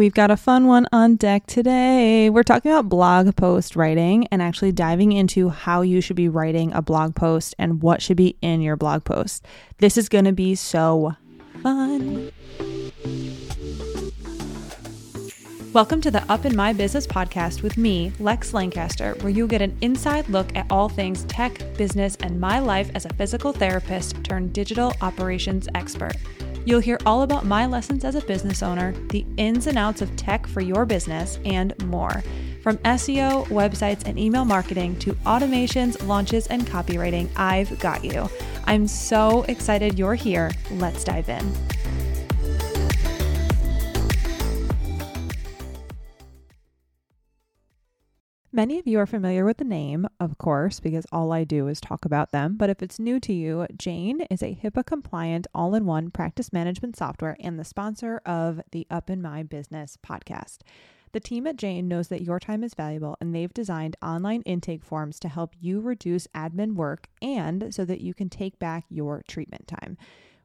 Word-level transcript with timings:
We've 0.00 0.14
got 0.14 0.30
a 0.30 0.36
fun 0.38 0.66
one 0.66 0.86
on 0.92 1.16
deck 1.16 1.44
today. 1.44 2.30
We're 2.30 2.42
talking 2.42 2.72
about 2.72 2.88
blog 2.88 3.36
post 3.36 3.76
writing 3.76 4.26
and 4.28 4.40
actually 4.40 4.72
diving 4.72 5.12
into 5.12 5.50
how 5.50 5.82
you 5.82 6.00
should 6.00 6.16
be 6.16 6.26
writing 6.26 6.72
a 6.72 6.80
blog 6.80 7.14
post 7.14 7.54
and 7.58 7.82
what 7.82 8.00
should 8.00 8.16
be 8.16 8.34
in 8.40 8.62
your 8.62 8.76
blog 8.76 9.04
post. 9.04 9.44
This 9.76 9.98
is 9.98 10.08
going 10.08 10.24
to 10.24 10.32
be 10.32 10.54
so 10.54 11.16
fun. 11.62 12.32
Welcome 15.74 16.00
to 16.00 16.10
the 16.10 16.24
Up 16.30 16.46
in 16.46 16.56
My 16.56 16.72
Business 16.72 17.06
podcast 17.06 17.60
with 17.60 17.76
me, 17.76 18.10
Lex 18.18 18.54
Lancaster, 18.54 19.16
where 19.20 19.28
you'll 19.28 19.48
get 19.48 19.60
an 19.60 19.76
inside 19.82 20.26
look 20.30 20.56
at 20.56 20.64
all 20.70 20.88
things 20.88 21.24
tech, 21.24 21.62
business, 21.76 22.16
and 22.22 22.40
my 22.40 22.58
life 22.58 22.90
as 22.94 23.04
a 23.04 23.12
physical 23.16 23.52
therapist 23.52 24.24
turned 24.24 24.54
digital 24.54 24.94
operations 25.02 25.68
expert. 25.74 26.16
You'll 26.64 26.80
hear 26.80 26.98
all 27.06 27.22
about 27.22 27.46
my 27.46 27.66
lessons 27.66 28.04
as 28.04 28.14
a 28.14 28.20
business 28.20 28.62
owner, 28.62 28.92
the 29.08 29.24
ins 29.36 29.66
and 29.66 29.78
outs 29.78 30.02
of 30.02 30.14
tech 30.16 30.46
for 30.46 30.60
your 30.60 30.84
business, 30.84 31.38
and 31.44 31.74
more. 31.86 32.22
From 32.62 32.76
SEO, 32.78 33.46
websites, 33.46 34.02
and 34.06 34.18
email 34.18 34.44
marketing 34.44 34.98
to 34.98 35.14
automations, 35.24 36.06
launches, 36.06 36.46
and 36.48 36.66
copywriting, 36.66 37.30
I've 37.36 37.78
got 37.80 38.04
you. 38.04 38.28
I'm 38.64 38.86
so 38.86 39.42
excited 39.44 39.98
you're 39.98 40.14
here. 40.14 40.50
Let's 40.72 41.02
dive 41.02 41.30
in. 41.30 41.50
Many 48.52 48.80
of 48.80 48.86
you 48.88 48.98
are 48.98 49.06
familiar 49.06 49.44
with 49.44 49.58
the 49.58 49.64
name, 49.64 50.08
of 50.18 50.36
course, 50.36 50.80
because 50.80 51.06
all 51.12 51.32
I 51.32 51.44
do 51.44 51.68
is 51.68 51.80
talk 51.80 52.04
about 52.04 52.32
them. 52.32 52.56
But 52.56 52.68
if 52.68 52.82
it's 52.82 52.98
new 52.98 53.20
to 53.20 53.32
you, 53.32 53.68
Jane 53.76 54.22
is 54.22 54.42
a 54.42 54.58
HIPAA 54.60 54.84
compliant 54.84 55.46
all 55.54 55.72
in 55.76 55.86
one 55.86 56.10
practice 56.10 56.52
management 56.52 56.96
software 56.96 57.36
and 57.38 57.60
the 57.60 57.64
sponsor 57.64 58.20
of 58.26 58.60
the 58.72 58.88
Up 58.90 59.08
in 59.08 59.22
My 59.22 59.44
Business 59.44 59.96
podcast. 60.04 60.62
The 61.12 61.20
team 61.20 61.46
at 61.46 61.58
Jane 61.58 61.86
knows 61.86 62.08
that 62.08 62.22
your 62.22 62.40
time 62.40 62.64
is 62.64 62.74
valuable 62.74 63.16
and 63.20 63.32
they've 63.32 63.54
designed 63.54 63.96
online 64.02 64.42
intake 64.42 64.82
forms 64.82 65.20
to 65.20 65.28
help 65.28 65.54
you 65.60 65.80
reduce 65.80 66.26
admin 66.34 66.74
work 66.74 67.06
and 67.22 67.72
so 67.72 67.84
that 67.84 68.00
you 68.00 68.14
can 68.14 68.28
take 68.28 68.58
back 68.58 68.84
your 68.88 69.22
treatment 69.28 69.68
time. 69.68 69.96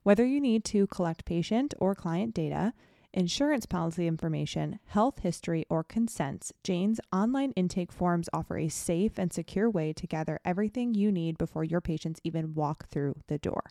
Whether 0.03 0.27
you 0.27 0.39
need 0.39 0.63
to 0.65 0.85
collect 0.85 1.25
patient 1.25 1.73
or 1.79 1.95
client 1.95 2.35
data, 2.35 2.73
insurance 3.15 3.65
policy 3.65 4.05
information, 4.05 4.77
health 4.87 5.19
history, 5.19 5.65
or 5.69 5.83
consents, 5.83 6.53
Jane's 6.63 6.99
online 7.11 7.51
intake 7.51 7.91
forms 7.91 8.29
offer 8.33 8.57
a 8.57 8.67
safe 8.67 9.17
and 9.17 9.33
secure 9.33 9.69
way 9.69 9.93
to 9.93 10.05
gather 10.05 10.39
everything 10.45 10.93
you 10.93 11.11
need 11.11 11.37
before 11.37 11.63
your 11.63 11.81
patients 11.81 12.19
even 12.23 12.53
walk 12.53 12.87
through 12.89 13.15
the 13.27 13.39
door. 13.39 13.63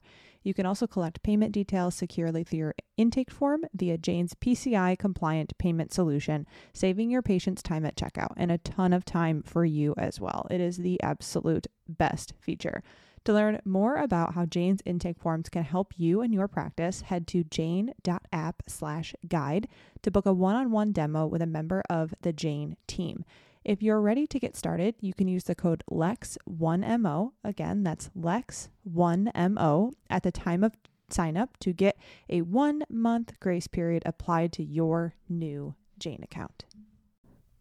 You 0.42 0.54
can 0.54 0.66
also 0.66 0.86
collect 0.86 1.22
payment 1.22 1.52
details 1.52 1.94
securely 1.94 2.42
through 2.42 2.58
your 2.58 2.74
intake 2.96 3.30
form 3.30 3.64
via 3.74 3.98
Jane's 3.98 4.34
PCI 4.34 4.98
compliant 4.98 5.56
payment 5.58 5.92
solution, 5.92 6.46
saving 6.72 7.10
your 7.10 7.22
patients 7.22 7.62
time 7.62 7.84
at 7.84 7.96
checkout 7.96 8.34
and 8.36 8.50
a 8.50 8.58
ton 8.58 8.92
of 8.92 9.04
time 9.04 9.42
for 9.42 9.64
you 9.64 9.94
as 9.96 10.20
well. 10.20 10.46
It 10.50 10.60
is 10.60 10.78
the 10.78 11.00
absolute 11.02 11.66
best 11.86 12.32
feature. 12.40 12.82
To 13.24 13.32
learn 13.32 13.60
more 13.64 13.96
about 13.96 14.34
how 14.34 14.44
Jane's 14.44 14.82
intake 14.84 15.18
forms 15.18 15.48
can 15.48 15.64
help 15.64 15.94
you 15.96 16.20
and 16.20 16.34
your 16.34 16.46
practice, 16.46 17.00
head 17.02 17.26
to 17.28 17.42
jane.app 17.42 18.62
slash 18.68 19.14
guide 19.26 19.66
to 20.02 20.10
book 20.10 20.26
a 20.26 20.32
one-on-one 20.32 20.92
demo 20.92 21.26
with 21.26 21.40
a 21.40 21.46
member 21.46 21.82
of 21.88 22.12
the 22.20 22.34
Jane 22.34 22.76
team. 22.86 23.24
If 23.64 23.82
you're 23.82 24.02
ready 24.02 24.26
to 24.26 24.38
get 24.38 24.56
started, 24.56 24.96
you 25.00 25.14
can 25.14 25.26
use 25.26 25.44
the 25.44 25.54
code 25.54 25.82
LEX1MO. 25.90 27.32
Again, 27.42 27.82
that's 27.82 28.10
LEX1MO 28.10 29.92
at 30.10 30.22
the 30.22 30.32
time 30.32 30.62
of 30.62 30.74
sign 31.08 31.38
up 31.38 31.56
to 31.60 31.72
get 31.72 31.96
a 32.28 32.42
one 32.42 32.82
month 32.90 33.40
grace 33.40 33.66
period 33.66 34.02
applied 34.04 34.52
to 34.52 34.62
your 34.62 35.14
new 35.30 35.74
Jane 35.98 36.20
account. 36.22 36.66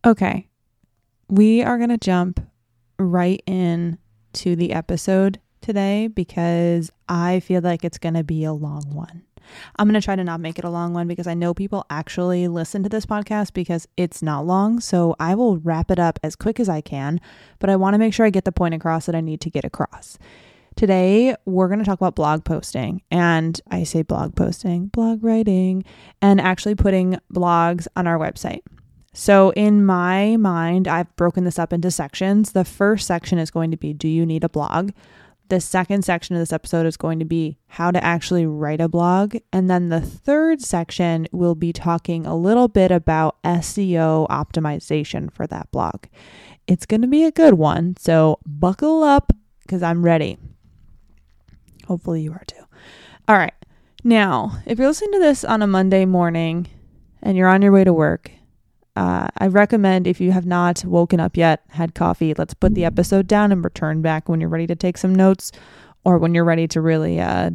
Okay, 0.05 0.49
we 1.29 1.63
are 1.63 1.77
going 1.77 1.89
to 1.89 1.97
jump 1.97 2.41
right 2.99 3.41
in 3.45 3.97
to 4.33 4.55
the 4.57 4.73
episode 4.73 5.39
today 5.63 6.07
because 6.07 6.91
I 7.09 7.39
feel 7.39 7.61
like 7.61 7.83
it's 7.83 7.97
going 7.97 8.13
to 8.13 8.23
be 8.23 8.43
a 8.43 8.53
long 8.53 8.93
one. 8.93 9.23
I'm 9.75 9.87
going 9.87 9.99
to 9.99 10.05
try 10.05 10.15
to 10.15 10.23
not 10.23 10.39
make 10.39 10.59
it 10.59 10.65
a 10.65 10.69
long 10.69 10.93
one 10.93 11.07
because 11.07 11.27
I 11.27 11.33
know 11.33 11.53
people 11.53 11.85
actually 11.89 12.47
listen 12.47 12.83
to 12.83 12.89
this 12.89 13.05
podcast 13.05 13.53
because 13.53 13.87
it's 13.97 14.21
not 14.21 14.45
long. 14.45 14.79
So 14.79 15.15
I 15.19 15.35
will 15.35 15.57
wrap 15.57 15.91
it 15.91 15.99
up 15.99 16.19
as 16.23 16.35
quick 16.35 16.59
as 16.59 16.69
I 16.69 16.81
can, 16.81 17.19
but 17.59 17.69
I 17.69 17.75
want 17.75 17.93
to 17.93 17.97
make 17.97 18.13
sure 18.13 18.25
I 18.25 18.29
get 18.29 18.45
the 18.45 18.51
point 18.51 18.73
across 18.73 19.05
that 19.05 19.15
I 19.15 19.21
need 19.21 19.41
to 19.41 19.49
get 19.49 19.65
across. 19.65 20.17
Today, 20.75 21.35
we're 21.45 21.67
going 21.67 21.79
to 21.79 21.85
talk 21.85 21.99
about 21.99 22.15
blog 22.15 22.45
posting. 22.45 23.01
And 23.11 23.59
I 23.69 23.83
say 23.83 24.01
blog 24.01 24.35
posting, 24.35 24.87
blog 24.87 25.23
writing, 25.23 25.83
and 26.21 26.41
actually 26.41 26.75
putting 26.75 27.19
blogs 27.31 27.87
on 27.95 28.07
our 28.07 28.17
website. 28.17 28.61
So, 29.15 29.51
in 29.51 29.85
my 29.85 30.37
mind, 30.37 30.87
I've 30.87 31.15
broken 31.15 31.43
this 31.43 31.59
up 31.59 31.71
into 31.71 31.91
sections. 31.91 32.53
The 32.53 32.65
first 32.65 33.05
section 33.05 33.37
is 33.37 33.51
going 33.51 33.69
to 33.69 33.77
be 33.77 33.93
Do 33.93 34.07
you 34.07 34.25
need 34.25 34.43
a 34.43 34.49
blog? 34.49 34.91
The 35.49 35.59
second 35.59 36.03
section 36.03 36.35
of 36.35 36.39
this 36.39 36.53
episode 36.53 36.85
is 36.85 36.97
going 36.97 37.19
to 37.19 37.25
be 37.25 37.57
how 37.67 37.91
to 37.91 38.03
actually 38.03 38.45
write 38.45 38.81
a 38.81 38.87
blog. 38.87 39.35
And 39.51 39.69
then 39.69 39.89
the 39.89 40.01
third 40.01 40.61
section 40.61 41.27
will 41.31 41.55
be 41.55 41.73
talking 41.73 42.25
a 42.25 42.35
little 42.35 42.67
bit 42.67 42.91
about 42.91 43.41
SEO 43.43 44.27
optimization 44.29 45.31
for 45.31 45.45
that 45.47 45.69
blog. 45.71 46.05
It's 46.65 46.85
going 46.85 47.01
to 47.01 47.07
be 47.07 47.23
a 47.25 47.31
good 47.31 47.55
one. 47.55 47.95
So 47.99 48.39
buckle 48.45 49.03
up 49.03 49.33
because 49.61 49.83
I'm 49.83 50.03
ready. 50.03 50.37
Hopefully, 51.87 52.21
you 52.21 52.31
are 52.31 52.45
too. 52.47 52.63
All 53.27 53.37
right. 53.37 53.53
Now, 54.03 54.61
if 54.65 54.79
you're 54.79 54.87
listening 54.87 55.13
to 55.13 55.19
this 55.19 55.43
on 55.43 55.61
a 55.61 55.67
Monday 55.67 56.05
morning 56.05 56.67
and 57.21 57.37
you're 57.37 57.47
on 57.47 57.61
your 57.61 57.71
way 57.71 57.83
to 57.83 57.93
work, 57.93 58.31
uh, 58.95 59.27
I 59.37 59.47
recommend 59.47 60.05
if 60.05 60.21
you 60.21 60.31
have 60.31 60.45
not 60.45 60.85
woken 60.85 61.19
up 61.19 61.35
yet, 61.35 61.63
had 61.69 61.95
coffee, 61.95 62.33
let's 62.37 62.53
put 62.53 62.75
the 62.75 62.85
episode 62.85 63.27
down 63.27 63.51
and 63.51 63.63
return 63.63 64.01
back 64.01 64.29
when 64.29 64.39
you're 64.39 64.49
ready 64.49 64.67
to 64.67 64.75
take 64.75 64.97
some 64.97 65.15
notes 65.15 65.51
or 66.03 66.17
when 66.17 66.35
you're 66.35 66.43
ready 66.43 66.67
to 66.67 66.81
really. 66.81 67.19
Uh, 67.19 67.51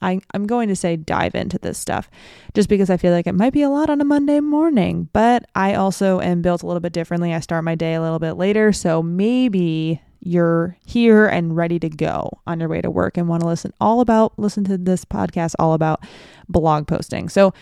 I, 0.00 0.20
I'm 0.34 0.48
going 0.48 0.68
to 0.68 0.74
say 0.74 0.96
dive 0.96 1.36
into 1.36 1.58
this 1.58 1.78
stuff 1.78 2.10
just 2.54 2.68
because 2.68 2.90
I 2.90 2.96
feel 2.96 3.12
like 3.12 3.28
it 3.28 3.34
might 3.34 3.52
be 3.52 3.62
a 3.62 3.70
lot 3.70 3.88
on 3.88 4.00
a 4.00 4.04
Monday 4.04 4.40
morning, 4.40 5.08
but 5.12 5.44
I 5.54 5.74
also 5.74 6.20
am 6.20 6.42
built 6.42 6.64
a 6.64 6.66
little 6.66 6.80
bit 6.80 6.92
differently. 6.92 7.32
I 7.32 7.38
start 7.38 7.62
my 7.62 7.76
day 7.76 7.94
a 7.94 8.02
little 8.02 8.18
bit 8.18 8.32
later, 8.32 8.72
so 8.72 9.00
maybe 9.00 10.02
you're 10.18 10.76
here 10.84 11.26
and 11.26 11.56
ready 11.56 11.78
to 11.78 11.88
go 11.88 12.40
on 12.46 12.60
your 12.60 12.68
way 12.68 12.80
to 12.80 12.90
work 12.90 13.16
and 13.16 13.28
want 13.28 13.42
to 13.42 13.46
listen 13.46 13.72
all 13.80 14.00
about 14.00 14.38
listen 14.38 14.62
to 14.62 14.78
this 14.78 15.04
podcast 15.04 15.54
all 15.58 15.72
about 15.72 16.04
blog 16.48 16.86
posting. 16.86 17.28
So 17.28 17.52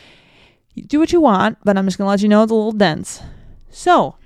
do 0.75 0.99
what 0.99 1.13
you 1.13 1.21
want, 1.21 1.59
but 1.65 1.77
I'm 1.77 1.87
just 1.87 1.99
going 1.99 2.07
to 2.07 2.11
let 2.11 2.23
you 2.23 2.29
know 2.29 2.43
it's 2.43 2.53
a 2.53 2.55
little 2.55 2.73
dense. 2.73 3.23
So 3.71 4.17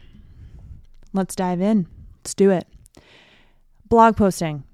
let's 1.13 1.35
dive 1.35 1.61
in. 1.61 1.87
Let's 2.19 2.35
do 2.35 2.51
it. 2.51 2.67
Blog 3.89 4.17
posting. 4.17 4.65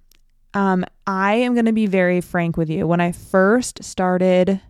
Um, 0.54 0.84
I 1.06 1.34
am 1.34 1.54
going 1.54 1.66
to 1.66 1.72
be 1.72 1.86
very 1.86 2.20
frank 2.20 2.56
with 2.56 2.69
you. 2.69 2.86
When 2.86 3.00
I 3.00 3.12
first 3.12 3.84
started 3.84 4.60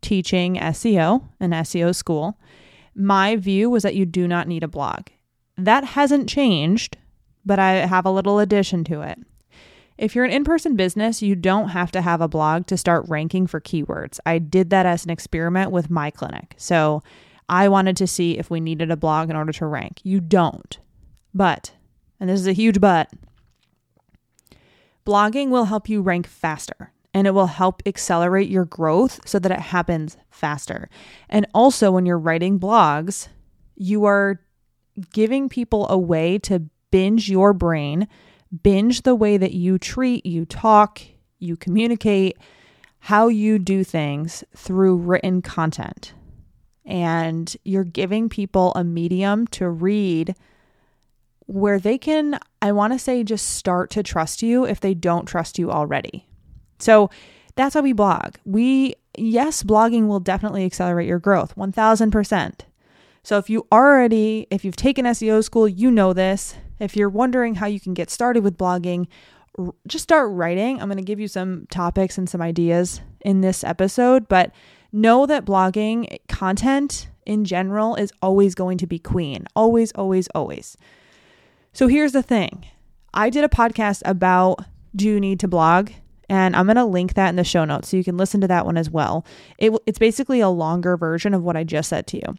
teaching 0.00 0.56
SEO 0.56 1.28
in 1.40 1.50
SEO 1.50 1.94
school, 1.94 2.38
my 2.94 3.36
view 3.36 3.70
was 3.70 3.82
that 3.82 3.94
you 3.94 4.06
do 4.06 4.28
not 4.28 4.48
need 4.48 4.62
a 4.62 4.68
blog. 4.68 5.08
That 5.56 5.84
hasn't 5.84 6.28
changed, 6.28 6.96
but 7.44 7.58
I 7.58 7.86
have 7.86 8.06
a 8.06 8.10
little 8.10 8.38
addition 8.38 8.84
to 8.84 9.02
it. 9.02 9.18
If 9.96 10.14
you're 10.14 10.24
an 10.24 10.32
in 10.32 10.44
person 10.44 10.74
business, 10.74 11.22
you 11.22 11.36
don't 11.36 11.68
have 11.68 11.92
to 11.92 12.02
have 12.02 12.20
a 12.20 12.28
blog 12.28 12.66
to 12.66 12.76
start 12.76 13.04
ranking 13.08 13.46
for 13.46 13.60
keywords. 13.60 14.18
I 14.26 14.38
did 14.38 14.70
that 14.70 14.86
as 14.86 15.04
an 15.04 15.10
experiment 15.10 15.70
with 15.70 15.90
my 15.90 16.10
clinic. 16.10 16.54
So 16.56 17.02
I 17.48 17.68
wanted 17.68 17.96
to 17.98 18.06
see 18.06 18.38
if 18.38 18.50
we 18.50 18.60
needed 18.60 18.90
a 18.90 18.96
blog 18.96 19.30
in 19.30 19.36
order 19.36 19.52
to 19.52 19.66
rank. 19.66 20.00
You 20.02 20.20
don't. 20.20 20.78
But, 21.32 21.72
and 22.18 22.28
this 22.28 22.40
is 22.40 22.46
a 22.46 22.52
huge 22.52 22.80
but, 22.80 23.10
blogging 25.06 25.50
will 25.50 25.66
help 25.66 25.88
you 25.88 26.00
rank 26.02 26.26
faster 26.26 26.92
and 27.12 27.26
it 27.26 27.32
will 27.32 27.46
help 27.46 27.82
accelerate 27.86 28.48
your 28.48 28.64
growth 28.64 29.20
so 29.24 29.38
that 29.38 29.52
it 29.52 29.60
happens 29.60 30.16
faster. 30.30 30.88
And 31.28 31.46
also, 31.54 31.92
when 31.92 32.06
you're 32.06 32.18
writing 32.18 32.58
blogs, 32.58 33.28
you 33.76 34.04
are 34.04 34.40
giving 35.12 35.48
people 35.48 35.88
a 35.88 35.98
way 35.98 36.38
to 36.38 36.64
binge 36.90 37.30
your 37.30 37.52
brain 37.52 38.08
binge 38.62 39.02
the 39.02 39.14
way 39.14 39.36
that 39.36 39.52
you 39.52 39.78
treat, 39.78 40.24
you 40.26 40.44
talk, 40.44 41.00
you 41.38 41.56
communicate, 41.56 42.36
how 43.00 43.28
you 43.28 43.58
do 43.58 43.84
things 43.84 44.44
through 44.56 44.96
written 44.96 45.42
content. 45.42 46.14
And 46.86 47.54
you're 47.64 47.84
giving 47.84 48.28
people 48.28 48.72
a 48.74 48.84
medium 48.84 49.46
to 49.48 49.68
read 49.68 50.34
where 51.46 51.78
they 51.78 51.98
can, 51.98 52.38
I 52.62 52.72
want 52.72 52.92
to 52.92 52.98
say, 52.98 53.22
just 53.24 53.50
start 53.50 53.90
to 53.90 54.02
trust 54.02 54.42
you 54.42 54.64
if 54.64 54.80
they 54.80 54.94
don't 54.94 55.26
trust 55.26 55.58
you 55.58 55.70
already. 55.70 56.26
So 56.78 57.10
that's 57.56 57.74
how 57.74 57.82
we 57.82 57.92
blog. 57.92 58.36
We, 58.44 58.94
yes, 59.16 59.62
blogging 59.62 60.06
will 60.06 60.20
definitely 60.20 60.64
accelerate 60.64 61.08
your 61.08 61.18
growth 61.18 61.54
1000%. 61.56 62.60
So 63.22 63.38
if 63.38 63.48
you 63.48 63.66
already, 63.72 64.46
if 64.50 64.64
you've 64.64 64.76
taken 64.76 65.06
SEO 65.06 65.42
school, 65.42 65.68
you 65.68 65.90
know 65.90 66.12
this. 66.12 66.56
If 66.84 66.96
you're 66.96 67.08
wondering 67.08 67.56
how 67.56 67.66
you 67.66 67.80
can 67.80 67.94
get 67.94 68.10
started 68.10 68.44
with 68.44 68.58
blogging, 68.58 69.06
just 69.86 70.02
start 70.02 70.30
writing. 70.30 70.80
I'm 70.80 70.88
going 70.88 70.98
to 70.98 71.04
give 71.04 71.20
you 71.20 71.28
some 71.28 71.66
topics 71.70 72.18
and 72.18 72.28
some 72.28 72.42
ideas 72.42 73.00
in 73.20 73.40
this 73.40 73.64
episode, 73.64 74.28
but 74.28 74.52
know 74.92 75.26
that 75.26 75.44
blogging 75.44 76.06
eh, 76.12 76.18
content 76.28 77.08
in 77.24 77.44
general 77.44 77.94
is 77.94 78.12
always 78.20 78.54
going 78.54 78.78
to 78.78 78.86
be 78.86 78.98
queen. 78.98 79.46
Always, 79.56 79.92
always, 79.92 80.28
always. 80.34 80.76
So 81.72 81.88
here's 81.88 82.12
the 82.12 82.22
thing 82.22 82.66
I 83.12 83.30
did 83.30 83.44
a 83.44 83.48
podcast 83.48 84.02
about 84.04 84.64
do 84.94 85.08
you 85.08 85.20
need 85.20 85.40
to 85.40 85.48
blog? 85.48 85.90
And 86.28 86.56
I'm 86.56 86.66
going 86.66 86.76
to 86.76 86.84
link 86.84 87.14
that 87.14 87.28
in 87.28 87.36
the 87.36 87.44
show 87.44 87.64
notes 87.64 87.88
so 87.88 87.96
you 87.96 88.04
can 88.04 88.16
listen 88.16 88.40
to 88.40 88.48
that 88.48 88.64
one 88.64 88.76
as 88.76 88.88
well. 88.90 89.26
It, 89.58 89.72
it's 89.86 89.98
basically 89.98 90.40
a 90.40 90.48
longer 90.48 90.96
version 90.96 91.34
of 91.34 91.42
what 91.42 91.56
I 91.56 91.64
just 91.64 91.88
said 91.88 92.06
to 92.08 92.16
you. 92.16 92.38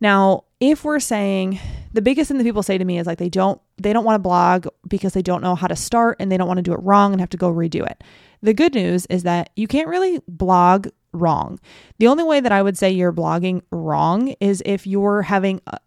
Now, 0.00 0.44
if 0.60 0.84
we're 0.84 1.00
saying 1.00 1.60
the 1.94 2.02
biggest 2.02 2.28
thing 2.28 2.38
that 2.38 2.44
people 2.44 2.62
say 2.62 2.76
to 2.76 2.84
me 2.84 2.98
is 2.98 3.06
like 3.06 3.18
they 3.18 3.30
don't 3.30 3.60
they 3.78 3.92
don't 3.92 4.04
want 4.04 4.16
to 4.16 4.18
blog 4.18 4.66
because 4.88 5.14
they 5.14 5.22
don't 5.22 5.42
know 5.42 5.54
how 5.54 5.68
to 5.68 5.76
start 5.76 6.16
and 6.20 6.30
they 6.30 6.36
don't 6.36 6.48
want 6.48 6.58
to 6.58 6.62
do 6.62 6.74
it 6.74 6.82
wrong 6.82 7.12
and 7.12 7.20
have 7.20 7.30
to 7.30 7.36
go 7.36 7.50
redo 7.50 7.88
it. 7.88 8.02
The 8.42 8.52
good 8.52 8.74
news 8.74 9.06
is 9.06 9.22
that 9.22 9.50
you 9.56 9.68
can't 9.68 9.88
really 9.88 10.20
blog 10.26 10.88
wrong. 11.12 11.60
The 11.98 12.08
only 12.08 12.24
way 12.24 12.40
that 12.40 12.52
I 12.52 12.62
would 12.62 12.76
say 12.76 12.90
you're 12.90 13.12
blogging 13.12 13.62
wrong 13.70 14.34
is 14.40 14.62
if 14.66 14.86
you're 14.86 15.22
having 15.22 15.60
uh, 15.68 15.78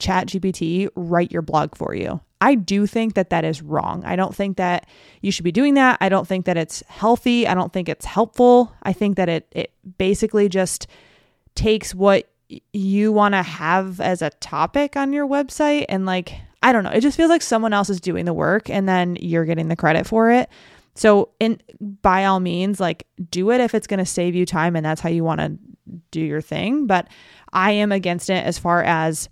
Chat 0.00 0.26
GPT 0.26 0.88
write 0.96 1.30
your 1.30 1.42
blog 1.42 1.76
for 1.76 1.94
you. 1.94 2.20
I 2.40 2.56
do 2.56 2.88
think 2.88 3.14
that 3.14 3.30
that 3.30 3.44
is 3.44 3.62
wrong. 3.62 4.04
I 4.04 4.16
don't 4.16 4.34
think 4.34 4.56
that 4.56 4.88
you 5.20 5.30
should 5.30 5.44
be 5.44 5.52
doing 5.52 5.74
that. 5.74 5.96
I 6.00 6.08
don't 6.08 6.26
think 6.26 6.46
that 6.46 6.56
it's 6.56 6.82
healthy. 6.88 7.46
I 7.46 7.54
don't 7.54 7.72
think 7.72 7.88
it's 7.88 8.04
helpful. 8.04 8.72
I 8.82 8.92
think 8.92 9.16
that 9.16 9.28
it 9.28 9.46
it 9.52 9.72
basically 9.96 10.48
just 10.48 10.88
takes 11.54 11.94
what 11.94 12.28
you 12.72 13.12
want 13.12 13.34
to 13.34 13.42
have 13.42 14.00
as 14.00 14.22
a 14.22 14.30
topic 14.30 14.96
on 14.96 15.12
your 15.12 15.26
website 15.26 15.86
and 15.88 16.06
like 16.06 16.34
I 16.62 16.72
don't 16.72 16.84
know, 16.84 16.90
it 16.90 17.00
just 17.00 17.16
feels 17.16 17.28
like 17.28 17.42
someone 17.42 17.72
else 17.72 17.90
is 17.90 18.00
doing 18.00 18.24
the 18.24 18.32
work 18.32 18.70
and 18.70 18.88
then 18.88 19.16
you're 19.20 19.44
getting 19.44 19.68
the 19.68 19.76
credit 19.76 20.06
for 20.06 20.30
it. 20.30 20.48
So, 20.94 21.30
in 21.40 21.60
by 21.80 22.24
all 22.26 22.38
means, 22.38 22.78
like 22.78 23.06
do 23.30 23.50
it 23.50 23.60
if 23.60 23.74
it's 23.74 23.86
going 23.86 23.98
to 23.98 24.06
save 24.06 24.34
you 24.34 24.46
time 24.46 24.76
and 24.76 24.84
that's 24.84 25.00
how 25.00 25.08
you 25.08 25.24
want 25.24 25.40
to 25.40 25.58
do 26.10 26.20
your 26.20 26.40
thing, 26.40 26.86
but 26.86 27.08
I 27.52 27.72
am 27.72 27.92
against 27.92 28.30
it 28.30 28.44
as 28.44 28.58
far 28.58 28.82
as 28.82 29.28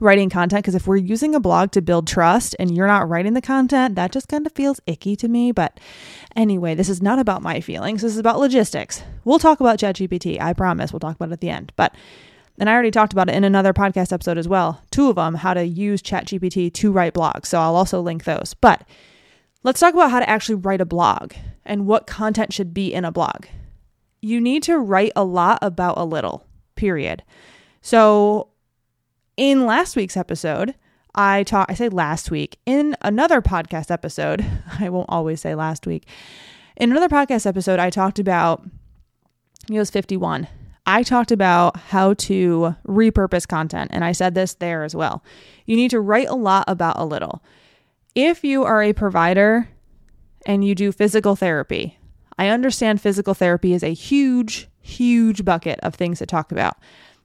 writing 0.00 0.28
content 0.28 0.62
because 0.62 0.74
if 0.74 0.86
we're 0.86 0.96
using 0.96 1.34
a 1.34 1.40
blog 1.40 1.70
to 1.72 1.80
build 1.80 2.06
trust 2.06 2.56
and 2.58 2.76
you're 2.76 2.86
not 2.86 3.08
writing 3.08 3.34
the 3.34 3.40
content, 3.40 3.94
that 3.94 4.12
just 4.12 4.28
kind 4.28 4.46
of 4.46 4.52
feels 4.52 4.80
icky 4.86 5.16
to 5.16 5.28
me. 5.28 5.52
But 5.52 5.78
anyway, 6.36 6.74
this 6.74 6.88
is 6.88 7.02
not 7.02 7.18
about 7.18 7.42
my 7.42 7.60
feelings. 7.60 8.02
This 8.02 8.12
is 8.12 8.18
about 8.18 8.38
logistics. 8.38 9.02
We'll 9.24 9.38
talk 9.38 9.60
about 9.60 9.78
ChatGPT. 9.78 10.40
I 10.40 10.52
promise. 10.52 10.92
We'll 10.92 11.00
talk 11.00 11.16
about 11.16 11.30
it 11.30 11.34
at 11.34 11.40
the 11.40 11.50
end. 11.50 11.72
But 11.76 11.94
and 12.58 12.70
I 12.70 12.72
already 12.72 12.92
talked 12.92 13.12
about 13.12 13.28
it 13.28 13.34
in 13.34 13.42
another 13.42 13.72
podcast 13.72 14.12
episode 14.12 14.38
as 14.38 14.46
well. 14.46 14.80
Two 14.90 15.08
of 15.08 15.16
them, 15.16 15.34
how 15.34 15.54
to 15.54 15.64
use 15.64 16.00
ChatGPT 16.02 16.72
to 16.74 16.92
write 16.92 17.14
blogs. 17.14 17.46
So 17.46 17.58
I'll 17.58 17.74
also 17.74 18.00
link 18.00 18.24
those. 18.24 18.54
But 18.60 18.86
let's 19.64 19.80
talk 19.80 19.94
about 19.94 20.10
how 20.10 20.20
to 20.20 20.28
actually 20.28 20.56
write 20.56 20.80
a 20.80 20.86
blog 20.86 21.32
and 21.64 21.86
what 21.86 22.06
content 22.06 22.52
should 22.52 22.72
be 22.72 22.92
in 22.92 23.04
a 23.04 23.10
blog. 23.10 23.46
You 24.20 24.40
need 24.40 24.62
to 24.64 24.78
write 24.78 25.12
a 25.16 25.24
lot 25.24 25.58
about 25.62 25.98
a 25.98 26.04
little, 26.04 26.46
period. 26.76 27.24
So 27.82 28.48
in 29.36 29.66
last 29.66 29.96
week's 29.96 30.16
episode, 30.16 30.74
I 31.14 31.44
talk 31.44 31.70
I 31.70 31.74
say 31.74 31.88
last 31.88 32.30
week 32.30 32.58
in 32.66 32.96
another 33.02 33.40
podcast 33.40 33.90
episode. 33.90 34.44
I 34.80 34.88
won't 34.88 35.08
always 35.08 35.40
say 35.40 35.54
last 35.54 35.86
week. 35.86 36.06
In 36.76 36.90
another 36.90 37.08
podcast 37.08 37.46
episode, 37.46 37.78
I 37.78 37.90
talked 37.90 38.18
about 38.18 38.64
it 39.70 39.78
was 39.78 39.90
51. 39.90 40.48
I 40.86 41.02
talked 41.02 41.32
about 41.32 41.76
how 41.76 42.14
to 42.14 42.76
repurpose 42.86 43.48
content, 43.48 43.90
and 43.94 44.04
I 44.04 44.12
said 44.12 44.34
this 44.34 44.54
there 44.54 44.84
as 44.84 44.94
well. 44.94 45.24
You 45.64 45.76
need 45.76 45.90
to 45.92 46.00
write 46.00 46.28
a 46.28 46.34
lot 46.34 46.64
about 46.66 46.98
a 46.98 47.06
little. 47.06 47.42
If 48.14 48.44
you 48.44 48.64
are 48.64 48.82
a 48.82 48.92
provider 48.92 49.68
and 50.46 50.62
you 50.62 50.74
do 50.74 50.92
physical 50.92 51.36
therapy, 51.36 51.98
I 52.38 52.48
understand 52.48 53.00
physical 53.00 53.32
therapy 53.32 53.72
is 53.72 53.82
a 53.82 53.94
huge, 53.94 54.68
huge 54.80 55.44
bucket 55.44 55.80
of 55.80 55.94
things 55.94 56.18
to 56.18 56.26
talk 56.26 56.52
about. 56.52 56.76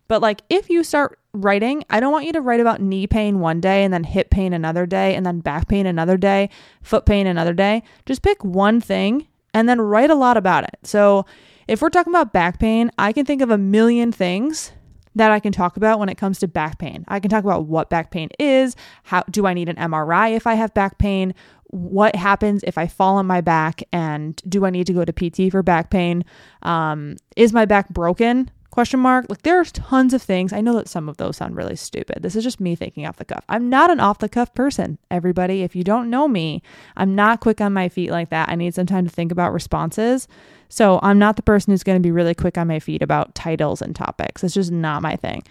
But 0.07 0.21
like 0.21 0.41
if 0.49 0.69
you 0.69 0.83
start 0.83 1.18
writing, 1.33 1.83
I 1.89 1.99
don't 1.99 2.11
want 2.11 2.25
you 2.25 2.33
to 2.33 2.41
write 2.41 2.59
about 2.59 2.81
knee 2.81 3.07
pain 3.07 3.39
one 3.39 3.61
day 3.61 3.83
and 3.83 3.93
then 3.93 4.03
hip 4.03 4.29
pain 4.29 4.53
another 4.53 4.85
day 4.85 5.15
and 5.15 5.25
then 5.25 5.39
back 5.39 5.67
pain 5.67 5.85
another 5.85 6.17
day, 6.17 6.49
foot 6.81 7.05
pain 7.05 7.27
another 7.27 7.53
day. 7.53 7.83
Just 8.05 8.21
pick 8.21 8.43
one 8.43 8.81
thing 8.81 9.27
and 9.53 9.67
then 9.69 9.81
write 9.81 10.09
a 10.09 10.15
lot 10.15 10.37
about 10.37 10.63
it. 10.63 10.77
So 10.83 11.25
if 11.67 11.81
we're 11.81 11.89
talking 11.89 12.11
about 12.11 12.33
back 12.33 12.59
pain, 12.59 12.91
I 12.97 13.13
can 13.13 13.25
think 13.25 13.41
of 13.41 13.51
a 13.51 13.57
million 13.57 14.11
things 14.11 14.71
that 15.15 15.31
I 15.31 15.39
can 15.39 15.51
talk 15.51 15.77
about 15.77 15.99
when 15.99 16.09
it 16.09 16.17
comes 16.17 16.39
to 16.39 16.47
back 16.47 16.79
pain. 16.79 17.03
I 17.07 17.19
can 17.19 17.29
talk 17.29 17.43
about 17.43 17.65
what 17.65 17.89
back 17.89 18.11
pain 18.11 18.29
is, 18.39 18.75
how 19.03 19.23
do 19.29 19.45
I 19.45 19.53
need 19.53 19.69
an 19.69 19.75
MRI 19.75 20.35
if 20.35 20.47
I 20.47 20.53
have 20.53 20.73
back 20.73 20.97
pain, 20.97 21.33
what 21.65 22.15
happens 22.15 22.63
if 22.63 22.77
I 22.77 22.87
fall 22.87 23.17
on 23.17 23.27
my 23.27 23.41
back 23.41 23.83
and 23.91 24.41
do 24.47 24.65
I 24.65 24.71
need 24.71 24.87
to 24.87 24.93
go 24.93 25.05
to 25.05 25.13
PT 25.13 25.51
for 25.51 25.61
back 25.61 25.91
pain? 25.91 26.25
Um, 26.63 27.17
is 27.35 27.53
my 27.53 27.65
back 27.65 27.89
broken? 27.89 28.49
Question 28.69 28.99
mark. 28.99 29.25
Like 29.29 29.41
there's 29.41 29.71
tons 29.71 30.13
of 30.13 30.21
things. 30.21 30.53
I 30.53 30.61
know 30.61 30.73
that 30.75 30.87
some 30.87 31.09
of 31.09 31.17
those 31.17 31.37
sound 31.37 31.55
really 31.55 31.75
stupid. 31.75 32.21
This 32.21 32.35
is 32.35 32.43
just 32.43 32.59
me 32.59 32.75
thinking 32.75 33.05
off 33.05 33.17
the 33.17 33.25
cuff. 33.25 33.43
I'm 33.49 33.69
not 33.69 33.89
an 33.89 33.99
off 33.99 34.19
the 34.19 34.29
cuff 34.29 34.53
person 34.53 34.97
everybody. 35.09 35.63
If 35.63 35.75
you 35.75 35.83
don't 35.83 36.09
know 36.09 36.27
me 36.27 36.61
i'm 36.95 37.15
not 37.15 37.39
quick 37.39 37.61
on 37.61 37.73
my 37.73 37.89
feet 37.89 38.11
like 38.11 38.29
that. 38.29 38.49
I 38.49 38.55
need 38.55 38.75
some 38.75 38.85
time 38.85 39.05
to 39.05 39.13
think 39.13 39.31
about 39.31 39.53
responses. 39.53 40.27
So 40.69 40.99
i'm 41.01 41.19
not 41.19 41.35
the 41.35 41.41
person 41.41 41.71
who's 41.71 41.83
going 41.83 41.97
to 42.01 42.07
be 42.07 42.11
really 42.11 42.35
quick 42.35 42.57
on 42.57 42.67
my 42.67 42.79
feet 42.79 43.01
about 43.01 43.35
titles 43.35 43.81
and 43.81 43.95
topics. 43.95 44.43
It's 44.43 44.53
just 44.53 44.71
not 44.71 45.01
my 45.01 45.15
thing. 45.15 45.43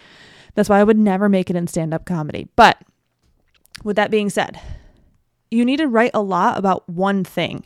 That's 0.55 0.69
why 0.69 0.81
i 0.81 0.85
would 0.85 0.99
never 0.99 1.29
make 1.29 1.51
it 1.51 1.57
in 1.57 1.67
stand-up 1.67 2.05
comedy. 2.05 2.49
But 2.57 2.79
with 3.85 3.97
that 3.97 4.11
being 4.11 4.31
said 4.31 4.61
you 5.51 5.65
need 5.65 5.79
to 5.79 5.89
write 5.89 6.11
a 6.15 6.21
lot 6.21 6.59
about 6.59 6.89
one 6.89 7.25
thing 7.25 7.65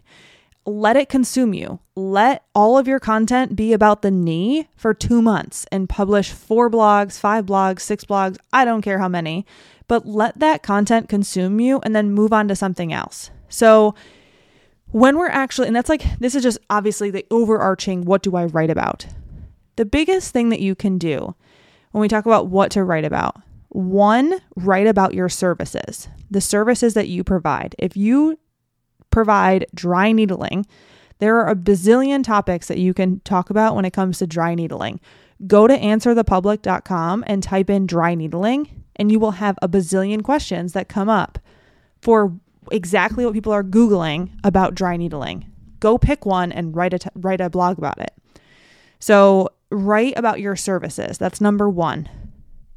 let 0.64 0.96
it 0.96 1.08
consume 1.08 1.54
you. 1.54 1.80
Let 1.96 2.44
all 2.54 2.78
of 2.78 2.86
your 2.86 3.00
content 3.00 3.56
be 3.56 3.72
about 3.72 4.02
the 4.02 4.10
knee 4.10 4.68
for 4.76 4.94
two 4.94 5.20
months 5.20 5.66
and 5.72 5.88
publish 5.88 6.30
four 6.30 6.70
blogs, 6.70 7.18
five 7.18 7.46
blogs, 7.46 7.80
six 7.80 8.04
blogs, 8.04 8.38
I 8.52 8.64
don't 8.64 8.82
care 8.82 8.98
how 8.98 9.08
many, 9.08 9.46
but 9.88 10.06
let 10.06 10.38
that 10.38 10.62
content 10.62 11.08
consume 11.08 11.60
you 11.60 11.80
and 11.82 11.94
then 11.94 12.12
move 12.12 12.32
on 12.32 12.48
to 12.48 12.56
something 12.56 12.92
else. 12.92 13.30
So, 13.48 13.94
when 14.92 15.16
we're 15.16 15.28
actually, 15.28 15.68
and 15.68 15.76
that's 15.76 15.88
like, 15.88 16.18
this 16.18 16.34
is 16.34 16.42
just 16.42 16.58
obviously 16.68 17.10
the 17.10 17.26
overarching 17.30 18.04
what 18.04 18.22
do 18.22 18.36
I 18.36 18.44
write 18.44 18.68
about? 18.68 19.06
The 19.76 19.86
biggest 19.86 20.32
thing 20.32 20.50
that 20.50 20.60
you 20.60 20.74
can 20.74 20.98
do 20.98 21.34
when 21.92 22.02
we 22.02 22.08
talk 22.08 22.26
about 22.26 22.48
what 22.48 22.70
to 22.72 22.84
write 22.84 23.06
about 23.06 23.40
one, 23.70 24.38
write 24.54 24.86
about 24.86 25.14
your 25.14 25.30
services, 25.30 26.08
the 26.30 26.42
services 26.42 26.92
that 26.92 27.08
you 27.08 27.24
provide. 27.24 27.74
If 27.78 27.96
you 27.96 28.38
provide 29.12 29.66
dry 29.74 30.10
needling. 30.10 30.66
There 31.18 31.38
are 31.38 31.48
a 31.48 31.54
bazillion 31.54 32.24
topics 32.24 32.66
that 32.66 32.78
you 32.78 32.92
can 32.92 33.20
talk 33.20 33.50
about 33.50 33.76
when 33.76 33.84
it 33.84 33.92
comes 33.92 34.18
to 34.18 34.26
dry 34.26 34.56
needling. 34.56 34.98
Go 35.46 35.68
to 35.68 35.78
answerthepublic.com 35.78 37.24
and 37.28 37.42
type 37.42 37.70
in 37.70 37.86
dry 37.86 38.16
needling, 38.16 38.84
and 38.96 39.12
you 39.12 39.20
will 39.20 39.32
have 39.32 39.56
a 39.62 39.68
bazillion 39.68 40.24
questions 40.24 40.72
that 40.72 40.88
come 40.88 41.08
up 41.08 41.38
for 42.00 42.32
exactly 42.72 43.24
what 43.24 43.34
people 43.34 43.52
are 43.52 43.62
Googling 43.62 44.30
about 44.42 44.74
dry 44.74 44.96
needling. 44.96 45.50
Go 45.78 45.98
pick 45.98 46.26
one 46.26 46.50
and 46.50 46.74
write 46.74 46.94
a, 46.94 46.98
t- 46.98 47.10
write 47.14 47.40
a 47.40 47.50
blog 47.50 47.78
about 47.78 48.00
it. 48.00 48.12
So, 48.98 49.50
write 49.70 50.14
about 50.16 50.40
your 50.40 50.54
services. 50.54 51.18
That's 51.18 51.40
number 51.40 51.68
one 51.68 52.08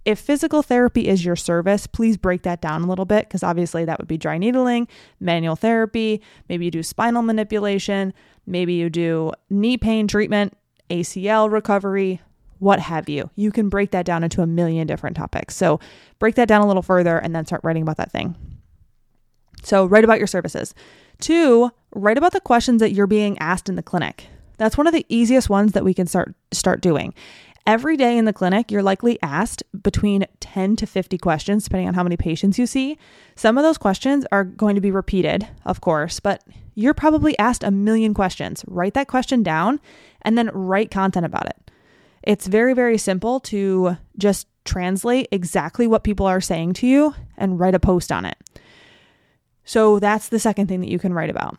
if 0.05 0.19
physical 0.19 0.61
therapy 0.61 1.07
is 1.07 1.25
your 1.25 1.35
service, 1.35 1.87
please 1.87 2.15
break 2.15 2.43
that 2.43 2.61
down 2.61 2.83
a 2.83 2.87
little 2.87 3.05
bit 3.05 3.27
because 3.27 3.43
obviously 3.43 3.85
that 3.85 3.97
would 3.97 4.07
be 4.07 4.17
dry 4.17 4.37
needling, 4.37 4.87
manual 5.19 5.55
therapy, 5.55 6.21
maybe 6.47 6.65
you 6.65 6.71
do 6.71 6.83
spinal 6.83 7.23
manipulation, 7.23 8.13
maybe 8.45 8.73
you 8.73 8.89
do 8.89 9.31
knee 9.49 9.77
pain 9.77 10.07
treatment, 10.07 10.55
ACL 10.91 11.51
recovery, 11.51 12.21
what 12.59 12.79
have 12.79 13.09
you. 13.09 13.29
You 13.35 13.51
can 13.51 13.67
break 13.67 13.91
that 13.91 14.05
down 14.05 14.23
into 14.23 14.41
a 14.41 14.47
million 14.47 14.87
different 14.87 15.17
topics. 15.17 15.55
So 15.55 15.79
break 16.19 16.35
that 16.35 16.47
down 16.47 16.61
a 16.61 16.67
little 16.67 16.83
further 16.83 17.17
and 17.17 17.35
then 17.35 17.45
start 17.45 17.61
writing 17.63 17.81
about 17.81 17.97
that 17.97 18.11
thing. 18.11 18.35
So 19.63 19.85
write 19.85 20.03
about 20.03 20.19
your 20.19 20.27
services. 20.27 20.75
Two, 21.19 21.71
write 21.93 22.17
about 22.17 22.33
the 22.33 22.39
questions 22.39 22.79
that 22.81 22.91
you're 22.91 23.07
being 23.07 23.37
asked 23.39 23.67
in 23.67 23.75
the 23.75 23.83
clinic. 23.83 24.27
That's 24.57 24.77
one 24.77 24.87
of 24.87 24.93
the 24.93 25.05
easiest 25.09 25.49
ones 25.49 25.73
that 25.73 25.83
we 25.83 25.93
can 25.93 26.07
start 26.07 26.33
start 26.51 26.81
doing. 26.81 27.13
Every 27.65 27.97
day 27.97 28.17
in 28.17 28.25
the 28.25 28.33
clinic, 28.33 28.71
you're 28.71 28.83
likely 28.83 29.17
asked 29.23 29.63
between 29.81 30.25
10 30.39 30.75
to 30.75 30.85
50 30.85 31.17
questions, 31.17 31.63
depending 31.63 31.87
on 31.87 31.95
how 31.95 32.03
many 32.03 32.15
patients 32.15 32.59
you 32.59 32.67
see. 32.67 32.97
Some 33.35 33.57
of 33.57 33.63
those 33.63 33.79
questions 33.79 34.23
are 34.31 34.43
going 34.43 34.75
to 34.75 34.81
be 34.81 34.91
repeated, 34.91 35.47
of 35.65 35.81
course, 35.81 36.19
but 36.19 36.43
you're 36.75 36.93
probably 36.93 37.37
asked 37.39 37.63
a 37.63 37.71
million 37.71 38.13
questions. 38.13 38.63
Write 38.67 38.93
that 38.93 39.07
question 39.07 39.41
down 39.41 39.79
and 40.21 40.37
then 40.37 40.51
write 40.53 40.91
content 40.91 41.25
about 41.25 41.47
it. 41.47 41.71
It's 42.21 42.45
very, 42.45 42.73
very 42.73 42.99
simple 42.99 43.39
to 43.41 43.97
just 44.17 44.47
translate 44.63 45.27
exactly 45.31 45.87
what 45.87 46.03
people 46.03 46.27
are 46.27 46.41
saying 46.41 46.73
to 46.73 46.87
you 46.87 47.15
and 47.35 47.59
write 47.59 47.75
a 47.75 47.79
post 47.79 48.11
on 48.11 48.25
it. 48.25 48.37
So 49.63 49.97
that's 49.99 50.29
the 50.29 50.39
second 50.39 50.67
thing 50.67 50.81
that 50.81 50.89
you 50.89 50.99
can 50.99 51.13
write 51.13 51.31
about. 51.31 51.57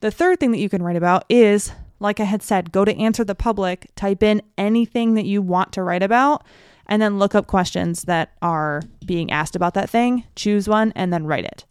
The 0.00 0.10
third 0.10 0.38
thing 0.38 0.50
that 0.52 0.58
you 0.58 0.68
can 0.68 0.82
write 0.82 0.96
about 0.96 1.24
is 1.30 1.72
like 2.04 2.20
I 2.20 2.24
had 2.24 2.42
said, 2.42 2.70
go 2.70 2.84
to 2.84 2.96
answer 2.96 3.24
the 3.24 3.34
public, 3.34 3.90
type 3.96 4.22
in 4.22 4.42
anything 4.56 5.14
that 5.14 5.24
you 5.24 5.42
want 5.42 5.72
to 5.72 5.82
write 5.82 6.02
about, 6.02 6.44
and 6.86 7.00
then 7.00 7.18
look 7.18 7.34
up 7.34 7.46
questions 7.46 8.02
that 8.02 8.32
are 8.42 8.82
being 9.06 9.32
asked 9.32 9.56
about 9.56 9.74
that 9.74 9.90
thing, 9.90 10.24
choose 10.36 10.68
one, 10.68 10.92
and 10.94 11.12
then 11.12 11.26
write 11.26 11.46
it. 11.46 11.64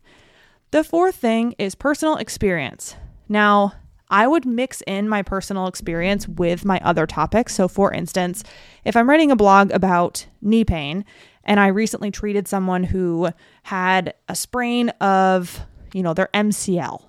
The 0.71 0.83
fourth 0.83 1.15
thing 1.15 1.53
is 1.59 1.75
personal 1.75 2.17
experience. 2.17 2.95
Now, 3.29 3.73
I 4.09 4.27
would 4.27 4.45
mix 4.45 4.81
in 4.87 5.07
my 5.07 5.21
personal 5.21 5.67
experience 5.67 6.27
with 6.27 6.65
my 6.65 6.79
other 6.83 7.05
topics. 7.05 7.53
So, 7.53 7.67
for 7.67 7.93
instance, 7.93 8.43
if 8.85 8.97
I'm 8.97 9.09
writing 9.09 9.31
a 9.31 9.35
blog 9.35 9.71
about 9.71 10.25
knee 10.41 10.65
pain 10.65 11.05
and 11.43 11.59
I 11.59 11.67
recently 11.67 12.09
treated 12.09 12.47
someone 12.47 12.83
who 12.83 13.29
had 13.61 14.15
a 14.27 14.35
sprain 14.35 14.89
of, 14.99 15.59
you 15.93 16.01
know, 16.01 16.13
their 16.13 16.29
MCL. 16.33 17.03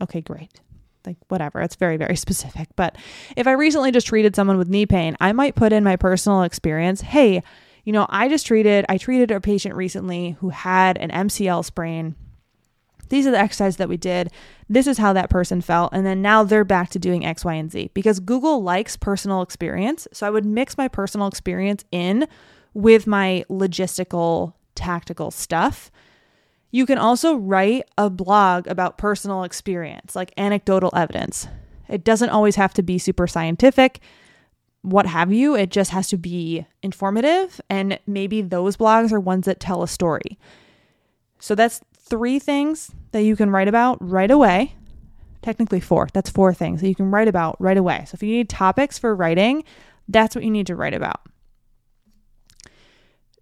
Okay, 0.00 0.20
great. 0.22 0.60
Like, 1.06 1.16
whatever. 1.28 1.60
It's 1.60 1.76
very, 1.76 1.96
very 1.96 2.16
specific. 2.26 2.68
But 2.76 2.96
if 3.36 3.46
I 3.46 3.52
recently 3.52 3.92
just 3.92 4.06
treated 4.06 4.34
someone 4.34 4.58
with 4.58 4.68
knee 4.68 4.86
pain, 4.86 5.16
I 5.20 5.32
might 5.32 5.54
put 5.54 5.72
in 5.72 5.84
my 5.84 5.96
personal 5.96 6.42
experience. 6.42 7.00
Hey, 7.00 7.42
you 7.84 7.92
know, 7.92 8.06
I 8.08 8.28
just 8.28 8.46
treated, 8.46 8.86
I 8.88 8.96
treated 8.96 9.30
a 9.30 9.40
patient 9.40 9.74
recently 9.74 10.36
who 10.40 10.48
had 10.48 10.96
an 10.98 11.10
MCL 11.10 11.64
sprain 11.64 12.14
these 13.08 13.26
are 13.26 13.30
the 13.30 13.38
exercises 13.38 13.76
that 13.76 13.88
we 13.88 13.96
did. 13.96 14.32
This 14.68 14.86
is 14.86 14.98
how 14.98 15.12
that 15.12 15.30
person 15.30 15.60
felt. 15.60 15.92
And 15.92 16.06
then 16.06 16.22
now 16.22 16.42
they're 16.42 16.64
back 16.64 16.90
to 16.90 16.98
doing 16.98 17.24
X, 17.24 17.44
Y, 17.44 17.54
and 17.54 17.70
Z 17.70 17.90
because 17.94 18.20
Google 18.20 18.62
likes 18.62 18.96
personal 18.96 19.42
experience. 19.42 20.08
So 20.12 20.26
I 20.26 20.30
would 20.30 20.44
mix 20.44 20.76
my 20.76 20.88
personal 20.88 21.26
experience 21.26 21.84
in 21.92 22.26
with 22.72 23.06
my 23.06 23.44
logistical, 23.48 24.54
tactical 24.74 25.30
stuff. 25.30 25.90
You 26.74 26.86
can 26.86 26.98
also 26.98 27.36
write 27.36 27.84
a 27.96 28.10
blog 28.10 28.66
about 28.66 28.98
personal 28.98 29.44
experience, 29.44 30.16
like 30.16 30.34
anecdotal 30.36 30.90
evidence. 30.92 31.46
It 31.88 32.02
doesn't 32.02 32.30
always 32.30 32.56
have 32.56 32.74
to 32.74 32.82
be 32.82 32.98
super 32.98 33.28
scientific, 33.28 34.00
what 34.82 35.06
have 35.06 35.32
you. 35.32 35.54
It 35.54 35.70
just 35.70 35.92
has 35.92 36.08
to 36.08 36.16
be 36.16 36.66
informative. 36.82 37.60
And 37.70 38.00
maybe 38.08 38.42
those 38.42 38.76
blogs 38.76 39.12
are 39.12 39.20
ones 39.20 39.46
that 39.46 39.60
tell 39.60 39.84
a 39.84 39.88
story. 39.88 40.36
So 41.38 41.54
that's 41.54 41.80
three 41.96 42.40
things 42.40 42.90
that 43.12 43.22
you 43.22 43.36
can 43.36 43.50
write 43.50 43.68
about 43.68 43.98
right 44.00 44.32
away. 44.32 44.74
Technically, 45.42 45.78
four. 45.78 46.08
That's 46.12 46.28
four 46.28 46.52
things 46.52 46.80
that 46.80 46.88
you 46.88 46.96
can 46.96 47.12
write 47.12 47.28
about 47.28 47.54
right 47.60 47.76
away. 47.76 48.02
So, 48.08 48.16
if 48.16 48.22
you 48.24 48.30
need 48.30 48.48
topics 48.48 48.98
for 48.98 49.14
writing, 49.14 49.62
that's 50.08 50.34
what 50.34 50.42
you 50.42 50.50
need 50.50 50.66
to 50.66 50.74
write 50.74 50.94
about. 50.94 51.20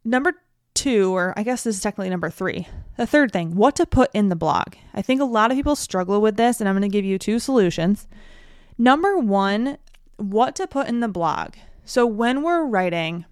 Number 0.05 0.35
two, 0.75 1.15
or 1.15 1.35
I 1.37 1.43
guess 1.43 1.65
this 1.65 1.77
is 1.77 1.83
technically 1.83 2.11
number 2.11 2.31
three, 2.31 2.67
the 2.97 3.07
third 3.07 3.33
thing, 3.33 3.55
what 3.55 3.77
to 3.77 3.87
put 3.87 4.11
in 4.15 4.29
the 4.29 4.37
blog. 4.37 4.75
I 4.95 5.03
think 5.03 5.21
a 5.21 5.25
lot 5.27 5.51
of 5.51 5.57
people 5.57 5.77
struggle 5.77 6.21
with 6.21 6.37
this, 6.37 6.61
and 6.61 6.69
I'm 6.69 6.75
going 6.75 6.83
to 6.83 6.89
give 6.89 7.05
you 7.05 7.19
two 7.19 7.39
solutions. 7.39 8.07
Number 8.79 9.19
one, 9.19 9.79
what 10.17 10.55
to 10.57 10.67
put 10.67 10.89
in 10.89 11.01
the 11.01 11.09
blog. 11.09 11.55
So, 11.85 12.07
when 12.07 12.43
we're 12.43 12.65
writing, 12.65 13.25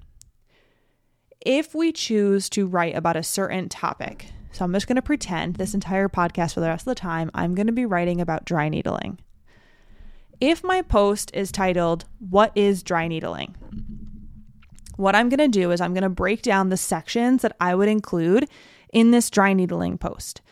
if 1.40 1.74
we 1.74 1.92
choose 1.92 2.48
to 2.50 2.66
write 2.66 2.96
about 2.96 3.16
a 3.16 3.22
certain 3.22 3.68
topic, 3.68 4.26
so 4.52 4.64
I'm 4.64 4.72
just 4.72 4.86
going 4.86 4.96
to 4.96 5.02
pretend 5.02 5.56
this 5.56 5.74
entire 5.74 6.08
podcast 6.08 6.54
for 6.54 6.60
the 6.60 6.68
rest 6.68 6.82
of 6.82 6.90
the 6.90 6.94
time, 6.96 7.30
I'm 7.34 7.54
going 7.54 7.68
to 7.68 7.72
be 7.72 7.86
writing 7.86 8.20
about 8.20 8.44
dry 8.44 8.68
needling. 8.68 9.18
If 10.40 10.64
my 10.64 10.82
post 10.82 11.30
is 11.34 11.52
titled, 11.52 12.06
What 12.18 12.52
is 12.54 12.82
Dry 12.82 13.08
Needling? 13.08 13.54
What 15.00 15.16
I'm 15.16 15.30
going 15.30 15.38
to 15.38 15.48
do 15.48 15.70
is 15.70 15.80
I'm 15.80 15.94
going 15.94 16.02
to 16.02 16.10
break 16.10 16.42
down 16.42 16.68
the 16.68 16.76
sections 16.76 17.40
that 17.40 17.56
I 17.58 17.74
would 17.74 17.88
include 17.88 18.46
in 18.92 19.12
this 19.12 19.30
dry 19.30 19.54
needling 19.54 19.96
post. 19.96 20.42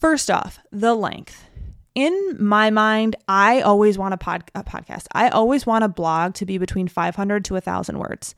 First 0.00 0.32
off, 0.32 0.58
the 0.72 0.96
length. 0.96 1.48
In 1.94 2.36
my 2.40 2.70
mind, 2.70 3.14
I 3.28 3.60
always 3.60 3.96
want 3.96 4.14
a, 4.14 4.16
pod- 4.16 4.50
a 4.56 4.64
podcast. 4.64 5.06
I 5.12 5.28
always 5.28 5.64
want 5.64 5.84
a 5.84 5.88
blog 5.88 6.34
to 6.34 6.44
be 6.44 6.58
between 6.58 6.88
500 6.88 7.44
to 7.44 7.54
1,000 7.54 7.98
words. 7.98 8.34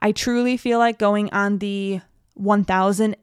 I 0.00 0.12
truly 0.12 0.58
feel 0.58 0.78
like 0.78 0.98
going 0.98 1.32
on 1.32 1.56
the 1.56 2.02
1,000 2.34 3.16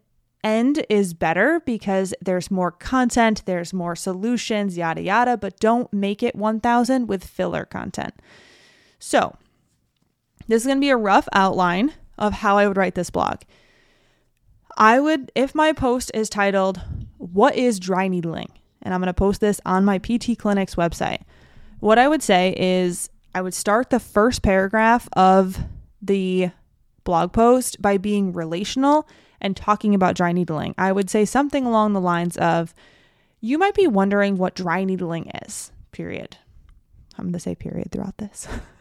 end 0.43 0.83
is 0.89 1.13
better 1.13 1.61
because 1.67 2.15
there's 2.19 2.49
more 2.49 2.71
content, 2.71 3.43
there's 3.45 3.73
more 3.73 3.95
solutions, 3.95 4.75
yada 4.75 5.03
yada, 5.03 5.37
but 5.37 5.59
don't 5.59 5.93
make 5.93 6.23
it 6.23 6.35
1000 6.35 7.07
with 7.07 7.23
filler 7.23 7.65
content. 7.65 8.15
So, 8.97 9.35
this 10.47 10.61
is 10.61 10.67
going 10.67 10.77
to 10.77 10.81
be 10.81 10.89
a 10.89 10.97
rough 10.97 11.27
outline 11.33 11.93
of 12.17 12.33
how 12.33 12.57
I 12.57 12.67
would 12.67 12.77
write 12.77 12.95
this 12.95 13.09
blog. 13.09 13.41
I 14.77 14.99
would, 14.99 15.31
if 15.35 15.53
my 15.53 15.73
post 15.73 16.11
is 16.13 16.29
titled, 16.29 16.81
What 17.17 17.55
is 17.55 17.79
dry 17.79 18.07
needling? 18.07 18.51
And 18.81 18.93
I'm 18.93 18.99
going 18.99 19.07
to 19.07 19.13
post 19.13 19.39
this 19.39 19.61
on 19.65 19.85
my 19.85 19.97
PT 19.97 20.37
Clinic's 20.37 20.75
website. 20.75 21.21
What 21.79 21.97
I 21.97 22.07
would 22.07 22.23
say 22.23 22.55
is, 22.57 23.09
I 23.35 23.41
would 23.41 23.53
start 23.53 23.89
the 23.89 23.99
first 23.99 24.41
paragraph 24.41 25.07
of 25.13 25.57
the 26.01 26.51
blog 27.03 27.33
post 27.33 27.81
by 27.81 27.97
being 27.97 28.33
relational 28.33 29.07
and 29.43 29.57
talking 29.57 29.93
about 29.93 30.15
dry 30.15 30.31
needling, 30.31 30.73
I 30.77 30.91
would 30.91 31.09
say 31.09 31.25
something 31.25 31.65
along 31.65 31.93
the 31.93 32.01
lines 32.01 32.37
of, 32.37 32.73
You 33.41 33.57
might 33.57 33.75
be 33.75 33.87
wondering 33.87 34.37
what 34.37 34.55
dry 34.55 34.85
needling 34.85 35.29
is, 35.45 35.71
period. 35.91 36.37
I'm 37.17 37.25
going 37.25 37.33
to 37.33 37.39
say 37.39 37.53
period 37.53 37.91
throughout 37.91 38.17
this. 38.17 38.47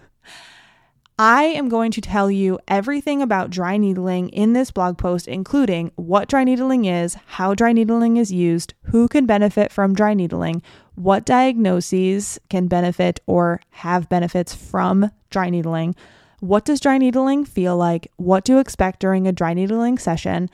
I 1.24 1.44
am 1.44 1.68
going 1.68 1.92
to 1.92 2.00
tell 2.00 2.32
you 2.32 2.58
everything 2.66 3.22
about 3.22 3.50
dry 3.50 3.76
needling 3.76 4.28
in 4.30 4.54
this 4.54 4.72
blog 4.72 4.98
post, 4.98 5.28
including 5.28 5.92
what 5.94 6.28
dry 6.28 6.42
needling 6.42 6.84
is, 6.84 7.16
how 7.26 7.54
dry 7.54 7.72
needling 7.72 8.16
is 8.16 8.32
used, 8.32 8.74
who 8.86 9.06
can 9.06 9.24
benefit 9.24 9.70
from 9.70 9.94
dry 9.94 10.14
needling, 10.14 10.62
what 10.96 11.24
diagnoses 11.24 12.40
can 12.50 12.66
benefit 12.66 13.20
or 13.28 13.60
have 13.70 14.08
benefits 14.08 14.52
from 14.52 15.12
dry 15.30 15.48
needling, 15.48 15.94
what 16.40 16.64
does 16.64 16.80
dry 16.80 16.98
needling 16.98 17.44
feel 17.44 17.76
like, 17.76 18.10
what 18.16 18.44
to 18.46 18.58
expect 18.58 18.98
during 18.98 19.28
a 19.28 19.32
dry 19.32 19.54
needling 19.54 19.98
session, 19.98 20.50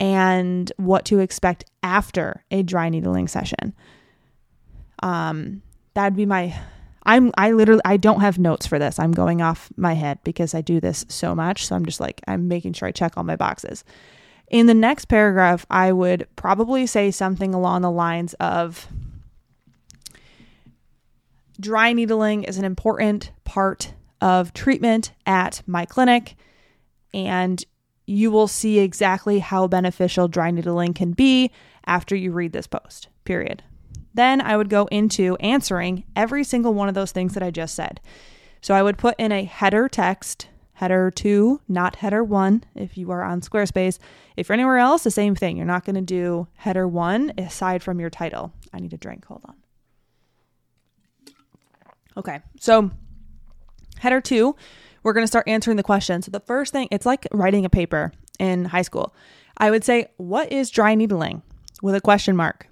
and 0.00 0.72
what 0.78 1.04
to 1.04 1.20
expect 1.20 1.64
after 1.84 2.44
a 2.50 2.64
dry 2.64 2.88
needling 2.88 3.28
session. 3.28 3.72
Um, 5.00 5.62
that'd 5.94 6.16
be 6.16 6.26
my 6.26 6.58
I'm 7.04 7.32
I 7.36 7.52
literally 7.52 7.82
I 7.84 7.96
don't 7.96 8.20
have 8.20 8.38
notes 8.38 8.66
for 8.66 8.78
this. 8.78 8.98
I'm 8.98 9.12
going 9.12 9.42
off 9.42 9.70
my 9.76 9.94
head 9.94 10.18
because 10.24 10.54
I 10.54 10.60
do 10.60 10.80
this 10.80 11.04
so 11.08 11.34
much. 11.34 11.66
So 11.66 11.74
I'm 11.74 11.84
just 11.84 12.00
like 12.00 12.20
I'm 12.26 12.48
making 12.48 12.74
sure 12.74 12.88
I 12.88 12.92
check 12.92 13.16
all 13.16 13.24
my 13.24 13.36
boxes. 13.36 13.84
In 14.48 14.66
the 14.66 14.74
next 14.74 15.06
paragraph, 15.06 15.64
I 15.70 15.92
would 15.92 16.26
probably 16.36 16.86
say 16.86 17.10
something 17.10 17.54
along 17.54 17.82
the 17.82 17.90
lines 17.90 18.34
of 18.34 18.86
dry 21.58 21.92
needling 21.92 22.44
is 22.44 22.58
an 22.58 22.64
important 22.64 23.32
part 23.44 23.94
of 24.20 24.52
treatment 24.52 25.12
at 25.26 25.62
my 25.66 25.86
clinic, 25.86 26.36
and 27.14 27.64
you 28.06 28.30
will 28.30 28.48
see 28.48 28.78
exactly 28.78 29.38
how 29.38 29.66
beneficial 29.66 30.28
dry 30.28 30.50
needling 30.50 30.92
can 30.92 31.12
be 31.12 31.50
after 31.86 32.14
you 32.14 32.30
read 32.32 32.52
this 32.52 32.66
post, 32.66 33.08
period. 33.24 33.62
Then 34.14 34.40
I 34.40 34.56
would 34.56 34.68
go 34.68 34.86
into 34.86 35.36
answering 35.36 36.04
every 36.14 36.44
single 36.44 36.74
one 36.74 36.88
of 36.88 36.94
those 36.94 37.12
things 37.12 37.34
that 37.34 37.42
I 37.42 37.50
just 37.50 37.74
said. 37.74 38.00
So 38.60 38.74
I 38.74 38.82
would 38.82 38.98
put 38.98 39.14
in 39.18 39.32
a 39.32 39.44
header 39.44 39.88
text, 39.88 40.48
header 40.74 41.10
two, 41.10 41.60
not 41.68 41.96
header 41.96 42.22
one, 42.22 42.64
if 42.74 42.96
you 42.96 43.10
are 43.10 43.22
on 43.22 43.40
Squarespace. 43.40 43.98
If 44.36 44.48
you're 44.48 44.54
anywhere 44.54 44.78
else, 44.78 45.04
the 45.04 45.10
same 45.10 45.34
thing. 45.34 45.56
You're 45.56 45.66
not 45.66 45.84
going 45.84 45.96
to 45.96 46.00
do 46.00 46.46
header 46.56 46.86
one 46.86 47.32
aside 47.38 47.82
from 47.82 48.00
your 48.00 48.10
title. 48.10 48.52
I 48.72 48.78
need 48.78 48.92
a 48.92 48.98
drink. 48.98 49.24
Hold 49.26 49.42
on. 49.46 49.54
Okay. 52.16 52.40
So 52.60 52.90
Header 54.02 54.20
two, 54.20 54.56
we're 55.04 55.12
going 55.12 55.22
to 55.22 55.28
start 55.28 55.46
answering 55.46 55.76
the 55.76 55.82
questions. 55.84 56.26
So 56.26 56.32
the 56.32 56.40
first 56.40 56.72
thing, 56.72 56.88
it's 56.90 57.06
like 57.06 57.26
writing 57.30 57.64
a 57.64 57.70
paper 57.70 58.12
in 58.40 58.64
high 58.64 58.82
school. 58.82 59.14
I 59.58 59.70
would 59.70 59.84
say, 59.84 60.06
What 60.16 60.50
is 60.50 60.70
dry 60.70 60.94
needling? 60.94 61.42
with 61.82 61.96
a 61.96 62.00
question 62.00 62.36
mark 62.36 62.68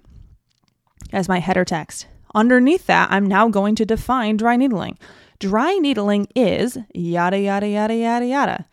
as 1.11 1.29
my 1.29 1.39
header 1.39 1.65
text. 1.65 2.07
Underneath 2.33 2.87
that, 2.87 3.11
I'm 3.11 3.25
now 3.25 3.49
going 3.49 3.75
to 3.75 3.85
define 3.85 4.37
dry 4.37 4.55
needling. 4.55 4.97
Dry 5.39 5.77
needling 5.77 6.27
is 6.35 6.77
yada, 6.93 7.39
yada, 7.39 7.67
yada, 7.67 7.95
yada, 7.95 8.25
yada. 8.25 8.67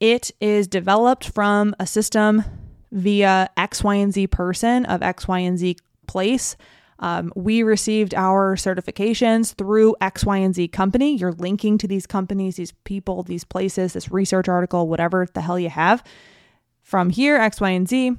It 0.00 0.30
is 0.40 0.66
developed 0.66 1.28
from 1.28 1.74
a 1.78 1.86
system 1.86 2.44
via 2.90 3.50
X, 3.56 3.84
Y, 3.84 3.94
and 3.94 4.12
Z 4.12 4.26
person 4.28 4.86
of 4.86 5.02
X, 5.02 5.28
Y, 5.28 5.38
and 5.40 5.58
Z 5.58 5.76
place 6.06 6.56
um, 7.00 7.32
we 7.34 7.62
received 7.62 8.14
our 8.14 8.56
certifications 8.56 9.54
through 9.54 9.96
X, 10.00 10.24
Y, 10.24 10.36
and 10.36 10.54
Z 10.54 10.68
company. 10.68 11.16
You're 11.16 11.32
linking 11.32 11.78
to 11.78 11.88
these 11.88 12.06
companies, 12.06 12.56
these 12.56 12.72
people, 12.84 13.22
these 13.22 13.42
places, 13.42 13.94
this 13.94 14.10
research 14.10 14.48
article, 14.48 14.86
whatever 14.86 15.26
the 15.32 15.40
hell 15.40 15.58
you 15.58 15.70
have. 15.70 16.04
From 16.82 17.10
here, 17.10 17.36
X, 17.36 17.60
Y, 17.60 17.70
and 17.70 17.88
Z. 17.88 18.16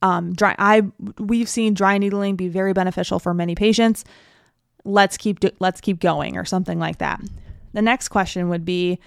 Um, 0.00 0.32
dry. 0.32 0.54
I 0.58 0.82
we've 1.18 1.48
seen 1.48 1.74
dry 1.74 1.98
needling 1.98 2.36
be 2.36 2.48
very 2.48 2.72
beneficial 2.72 3.18
for 3.18 3.34
many 3.34 3.54
patients. 3.54 4.04
Let's 4.84 5.16
keep 5.16 5.40
do, 5.40 5.50
let's 5.58 5.80
keep 5.80 6.00
going, 6.00 6.36
or 6.36 6.44
something 6.44 6.78
like 6.78 6.98
that. 6.98 7.20
The 7.72 7.82
next 7.82 8.08
question 8.08 8.48
would 8.48 8.64
be 8.64 8.98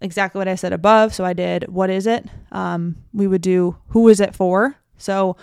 exactly 0.00 0.38
what 0.38 0.48
I 0.48 0.54
said 0.54 0.72
above. 0.72 1.14
So 1.14 1.24
I 1.24 1.32
did, 1.32 1.68
what 1.68 1.90
is 1.90 2.06
it? 2.06 2.26
Um, 2.50 2.96
we 3.12 3.26
would 3.26 3.42
do, 3.42 3.76
who 3.88 4.08
is 4.08 4.20
it 4.20 4.34
for? 4.34 4.76
So 4.96 5.36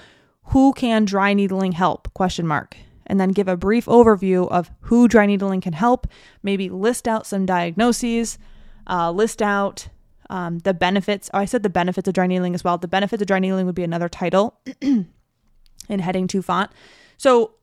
who 0.45 0.73
can 0.73 1.05
dry 1.05 1.33
needling 1.33 1.71
help? 1.73 2.13
Question 2.13 2.47
mark. 2.47 2.77
And 3.07 3.19
then 3.19 3.29
give 3.29 3.47
a 3.47 3.57
brief 3.57 3.85
overview 3.85 4.47
of 4.49 4.69
who 4.81 5.07
dry 5.07 5.25
needling 5.25 5.61
can 5.61 5.73
help. 5.73 6.07
Maybe 6.43 6.69
list 6.69 7.07
out 7.07 7.25
some 7.25 7.45
diagnoses, 7.45 8.37
uh, 8.87 9.11
list 9.11 9.41
out 9.41 9.89
um, 10.29 10.59
the 10.59 10.73
benefits. 10.73 11.29
Oh, 11.33 11.39
I 11.39 11.45
said 11.45 11.63
the 11.63 11.69
benefits 11.69 12.07
of 12.07 12.13
dry 12.13 12.27
needling 12.27 12.55
as 12.55 12.63
well. 12.63 12.77
The 12.77 12.87
benefits 12.87 13.21
of 13.21 13.27
dry 13.27 13.39
needling 13.39 13.65
would 13.65 13.75
be 13.75 13.83
another 13.83 14.09
title 14.09 14.59
in 14.81 15.05
heading 15.89 16.27
two 16.27 16.41
font. 16.41 16.71
So 17.17 17.53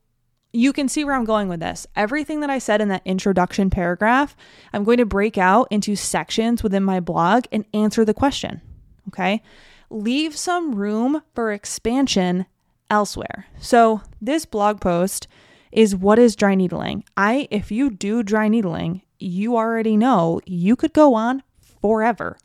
you 0.53 0.73
can 0.73 0.89
see 0.89 1.05
where 1.05 1.15
I'm 1.15 1.25
going 1.25 1.49
with 1.49 1.61
this. 1.61 1.87
Everything 1.95 2.41
that 2.41 2.51
I 2.51 2.59
said 2.59 2.81
in 2.81 2.89
that 2.89 3.03
introduction 3.05 3.71
paragraph, 3.71 4.37
I'm 4.73 4.85
going 4.85 4.99
to 4.99 5.07
break 5.07 5.37
out 5.39 5.69
into 5.71 5.97
sections 5.97 6.63
within 6.63 6.83
my 6.83 7.01
blog 7.01 7.45
and 7.53 7.65
answer 7.75 8.05
the 8.05 8.15
question. 8.15 8.63
Okay. 9.09 9.43
Leave 9.91 10.37
some 10.37 10.75
room 10.75 11.23
for 11.35 11.53
expansion 11.53 12.47
elsewhere. 12.91 13.47
So, 13.61 14.01
this 14.21 14.47
blog 14.47 14.81
post 14.81 15.29
is 15.71 15.95
what 15.95 16.19
is 16.19 16.35
dry 16.35 16.55
needling. 16.55 17.05
I 17.17 17.47
if 17.51 17.71
you 17.71 17.91
do 17.91 18.23
dry 18.23 18.49
needling, 18.49 19.03
you 19.19 19.57
already 19.57 19.97
know 19.97 20.41
you 20.47 20.75
could 20.75 20.93
go 20.93 21.15
on 21.15 21.43
forever. 21.61 22.39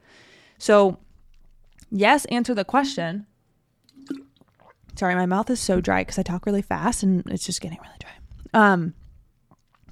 So, 0.61 0.99
yes, 1.89 2.25
answer 2.25 2.53
the 2.53 2.63
question. 2.63 3.25
Sorry, 4.95 5.15
my 5.15 5.25
mouth 5.25 5.49
is 5.49 5.59
so 5.59 5.81
dry 5.81 6.01
because 6.01 6.19
I 6.19 6.21
talk 6.21 6.45
really 6.45 6.61
fast 6.61 7.01
and 7.01 7.25
it's 7.31 7.47
just 7.47 7.61
getting 7.61 7.79
really 7.81 7.95
dry. 7.99 8.11
Um, 8.53 8.93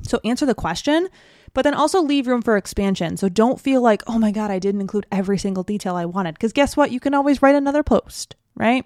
so 0.04 0.20
answer 0.24 0.46
the 0.46 0.54
question, 0.54 1.10
but 1.56 1.64
then 1.64 1.74
also 1.74 2.04
leave 2.04 2.28
room 2.28 2.44
for 2.44 2.56
expansion. 2.56 3.18
So 3.18 3.30
don't 3.30 3.60
feel 3.60 3.82
like, 3.82 4.04
oh 4.06 4.20
my 4.20 4.30
God, 4.30 4.52
I 4.52 4.60
didn't 4.60 4.82
include 4.82 5.08
every 5.12 5.40
single 5.40 5.64
detail 5.64 5.96
I 5.96 6.06
wanted. 6.06 6.36
Because 6.36 6.54
guess 6.54 6.78
what? 6.78 6.92
You 6.92 7.00
can 7.00 7.16
always 7.16 7.42
write 7.42 7.56
another 7.56 7.82
post, 7.82 8.36
right? 8.54 8.86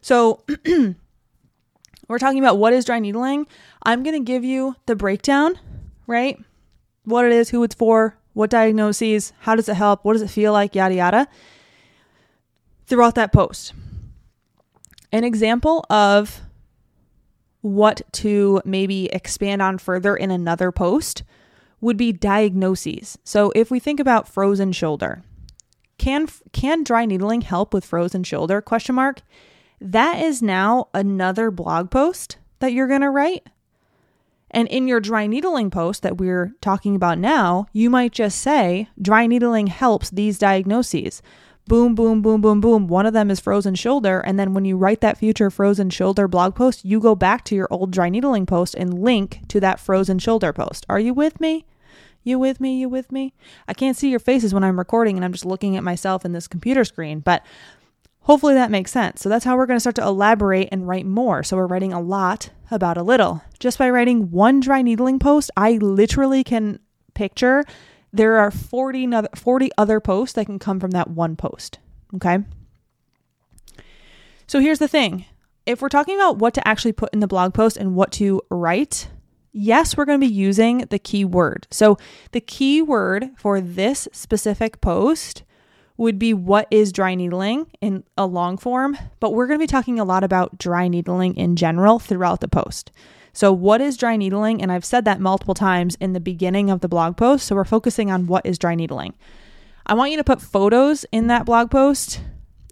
So 0.00 0.42
we're 2.08 2.18
talking 2.18 2.38
about 2.38 2.56
what 2.56 2.72
is 2.72 2.86
dry 2.86 2.98
needling. 2.98 3.46
I'm 3.82 4.02
going 4.02 4.16
to 4.16 4.24
give 4.24 4.42
you 4.42 4.74
the 4.86 4.96
breakdown, 4.96 5.58
right? 6.06 6.42
What 7.04 7.26
it 7.26 7.32
is, 7.32 7.50
who 7.50 7.62
it's 7.62 7.74
for, 7.74 8.16
what 8.32 8.50
diagnoses, 8.50 9.32
how 9.40 9.56
does 9.56 9.68
it 9.68 9.74
help, 9.74 10.04
what 10.04 10.14
does 10.14 10.22
it 10.22 10.30
feel 10.30 10.52
like, 10.52 10.74
yada, 10.74 10.94
yada, 10.94 11.28
throughout 12.86 13.14
that 13.14 13.32
post. 13.32 13.72
An 15.12 15.24
example 15.24 15.84
of 15.90 16.40
what 17.62 18.00
to 18.12 18.60
maybe 18.64 19.06
expand 19.06 19.60
on 19.60 19.78
further 19.78 20.16
in 20.16 20.30
another 20.30 20.72
post 20.72 21.22
would 21.80 21.96
be 21.96 22.12
diagnoses. 22.12 23.18
So 23.24 23.52
if 23.54 23.70
we 23.70 23.78
think 23.78 24.00
about 24.00 24.28
frozen 24.28 24.72
shoulder, 24.72 25.22
can 25.98 26.28
can 26.52 26.82
dry 26.82 27.04
needling 27.04 27.42
help 27.42 27.74
with 27.74 27.84
frozen 27.84 28.24
shoulder? 28.24 28.60
Question 28.60 28.94
mark. 28.94 29.20
That 29.80 30.22
is 30.22 30.42
now 30.42 30.88
another 30.94 31.50
blog 31.50 31.90
post 31.90 32.38
that 32.58 32.72
you're 32.72 32.88
going 32.88 33.00
to 33.00 33.10
write. 33.10 33.46
And 34.50 34.68
in 34.68 34.88
your 34.88 35.00
dry 35.00 35.26
needling 35.26 35.70
post 35.70 36.02
that 36.02 36.18
we're 36.18 36.52
talking 36.60 36.96
about 36.96 37.18
now, 37.18 37.66
you 37.72 37.88
might 37.90 38.12
just 38.12 38.40
say 38.40 38.88
dry 39.00 39.26
needling 39.26 39.68
helps 39.68 40.10
these 40.10 40.38
diagnoses 40.38 41.22
boom, 41.70 41.94
boom, 41.94 42.20
boom, 42.20 42.40
boom, 42.40 42.60
boom. 42.60 42.88
One 42.88 43.06
of 43.06 43.12
them 43.12 43.30
is 43.30 43.38
frozen 43.38 43.76
shoulder. 43.76 44.18
And 44.18 44.40
then 44.40 44.54
when 44.54 44.64
you 44.64 44.76
write 44.76 45.00
that 45.02 45.18
future 45.18 45.50
frozen 45.50 45.88
shoulder 45.88 46.26
blog 46.26 46.56
post, 46.56 46.84
you 46.84 46.98
go 46.98 47.14
back 47.14 47.44
to 47.44 47.54
your 47.54 47.68
old 47.70 47.92
dry 47.92 48.08
needling 48.08 48.44
post 48.44 48.74
and 48.74 49.00
link 49.00 49.38
to 49.46 49.60
that 49.60 49.78
frozen 49.78 50.18
shoulder 50.18 50.52
post. 50.52 50.84
Are 50.88 50.98
you 50.98 51.14
with 51.14 51.40
me? 51.40 51.64
You 52.24 52.40
with 52.40 52.60
me? 52.60 52.80
You 52.80 52.88
with 52.88 53.12
me? 53.12 53.34
I 53.68 53.74
can't 53.74 53.96
see 53.96 54.10
your 54.10 54.18
faces 54.18 54.52
when 54.52 54.64
I'm 54.64 54.80
recording 54.80 55.14
and 55.16 55.24
I'm 55.24 55.32
just 55.32 55.46
looking 55.46 55.76
at 55.76 55.84
myself 55.84 56.24
in 56.24 56.32
this 56.32 56.48
computer 56.48 56.84
screen, 56.84 57.20
but 57.20 57.46
hopefully 58.22 58.54
that 58.54 58.72
makes 58.72 58.90
sense. 58.90 59.20
So 59.20 59.28
that's 59.28 59.44
how 59.44 59.56
we're 59.56 59.66
going 59.66 59.76
to 59.76 59.80
start 59.80 59.94
to 59.96 60.02
elaborate 60.02 60.70
and 60.72 60.88
write 60.88 61.06
more. 61.06 61.44
So 61.44 61.56
we're 61.56 61.66
writing 61.66 61.92
a 61.92 62.00
lot 62.00 62.50
about 62.70 62.96
a 62.96 63.02
little. 63.02 63.42
Just 63.58 63.78
by 63.78 63.90
writing 63.90 64.30
one 64.30 64.60
dry 64.60 64.82
needling 64.82 65.18
post, 65.18 65.50
I 65.56 65.72
literally 65.72 66.44
can 66.44 66.80
picture 67.14 67.64
there 68.12 68.38
are 68.38 68.50
40, 68.50 69.08
40 69.34 69.70
other 69.78 70.00
posts 70.00 70.34
that 70.34 70.46
can 70.46 70.58
come 70.58 70.80
from 70.80 70.90
that 70.92 71.10
one 71.10 71.36
post. 71.36 71.78
Okay. 72.14 72.38
So 74.46 74.58
here's 74.58 74.80
the 74.80 74.88
thing 74.88 75.26
if 75.66 75.80
we're 75.80 75.88
talking 75.88 76.16
about 76.16 76.38
what 76.38 76.54
to 76.54 76.66
actually 76.66 76.92
put 76.92 77.12
in 77.12 77.20
the 77.20 77.28
blog 77.28 77.54
post 77.54 77.76
and 77.76 77.94
what 77.94 78.10
to 78.12 78.42
write, 78.50 79.08
yes, 79.52 79.96
we're 79.96 80.04
going 80.04 80.20
to 80.20 80.26
be 80.26 80.32
using 80.32 80.78
the 80.90 80.98
keyword. 80.98 81.66
So 81.70 81.98
the 82.32 82.40
keyword 82.40 83.30
for 83.36 83.60
this 83.60 84.08
specific 84.12 84.80
post 84.80 85.44
would 86.00 86.18
be 86.18 86.32
what 86.32 86.66
is 86.70 86.92
dry 86.92 87.14
needling 87.14 87.70
in 87.82 88.02
a 88.16 88.24
long 88.24 88.56
form, 88.56 88.96
but 89.20 89.34
we're 89.34 89.46
going 89.46 89.58
to 89.58 89.62
be 89.62 89.66
talking 89.66 90.00
a 90.00 90.04
lot 90.04 90.24
about 90.24 90.56
dry 90.56 90.88
needling 90.88 91.36
in 91.36 91.56
general 91.56 91.98
throughout 91.98 92.40
the 92.40 92.48
post. 92.48 92.90
So, 93.34 93.52
what 93.52 93.82
is 93.82 93.98
dry 93.98 94.16
needling? 94.16 94.62
And 94.62 94.72
I've 94.72 94.84
said 94.84 95.04
that 95.04 95.20
multiple 95.20 95.52
times 95.52 95.96
in 96.00 96.14
the 96.14 96.18
beginning 96.20 96.70
of 96.70 96.80
the 96.80 96.88
blog 96.88 97.18
post. 97.18 97.46
So, 97.46 97.54
we're 97.54 97.66
focusing 97.66 98.10
on 98.10 98.26
what 98.26 98.46
is 98.46 98.58
dry 98.58 98.74
needling. 98.74 99.14
I 99.84 99.92
want 99.92 100.10
you 100.10 100.16
to 100.16 100.24
put 100.24 100.40
photos 100.40 101.04
in 101.12 101.26
that 101.26 101.44
blog 101.44 101.70
post. 101.70 102.22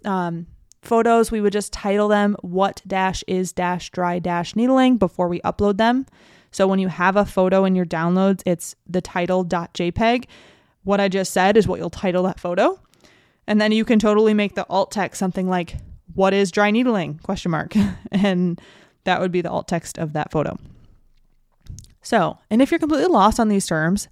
Um, 0.03 0.47
photos, 0.81 1.29
we 1.29 1.39
would 1.39 1.53
just 1.53 1.71
title 1.71 2.07
them 2.07 2.35
what 2.41 2.81
dash 2.87 3.23
is 3.27 3.51
dash 3.51 3.91
dry 3.91 4.17
dash 4.17 4.55
needling 4.55 4.97
before 4.97 5.27
we 5.27 5.39
upload 5.41 5.77
them. 5.77 6.07
So, 6.49 6.65
when 6.65 6.79
you 6.79 6.87
have 6.87 7.15
a 7.15 7.25
photo 7.25 7.63
in 7.63 7.75
your 7.75 7.85
downloads, 7.85 8.41
it's 8.47 8.75
the 8.87 9.01
title.jpg. 9.01 10.25
What 10.83 10.99
I 10.99 11.09
just 11.09 11.31
said 11.31 11.57
is 11.57 11.67
what 11.67 11.79
you'll 11.79 11.91
title 11.91 12.23
that 12.23 12.39
photo. 12.39 12.79
And 13.49 13.59
then 13.59 13.71
you 13.71 13.83
can 13.83 13.97
totally 13.97 14.35
make 14.35 14.53
the 14.53 14.65
alt 14.69 14.91
text 14.91 15.17
something 15.17 15.49
like 15.49 15.75
what 16.13 16.33
is 16.33 16.51
dry 16.51 16.69
needling 16.69 17.17
question 17.23 17.49
mark 17.51 17.73
and 18.11 18.61
that 19.05 19.19
would 19.19 19.31
be 19.31 19.41
the 19.41 19.49
alt 19.49 19.67
text 19.67 19.97
of 19.97 20.13
that 20.13 20.31
photo. 20.31 20.55
So, 22.03 22.37
and 22.51 22.61
if 22.61 22.69
you're 22.69 22.79
completely 22.79 23.07
lost 23.07 23.39
on 23.39 23.49
these 23.49 23.65
terms, 23.65 24.07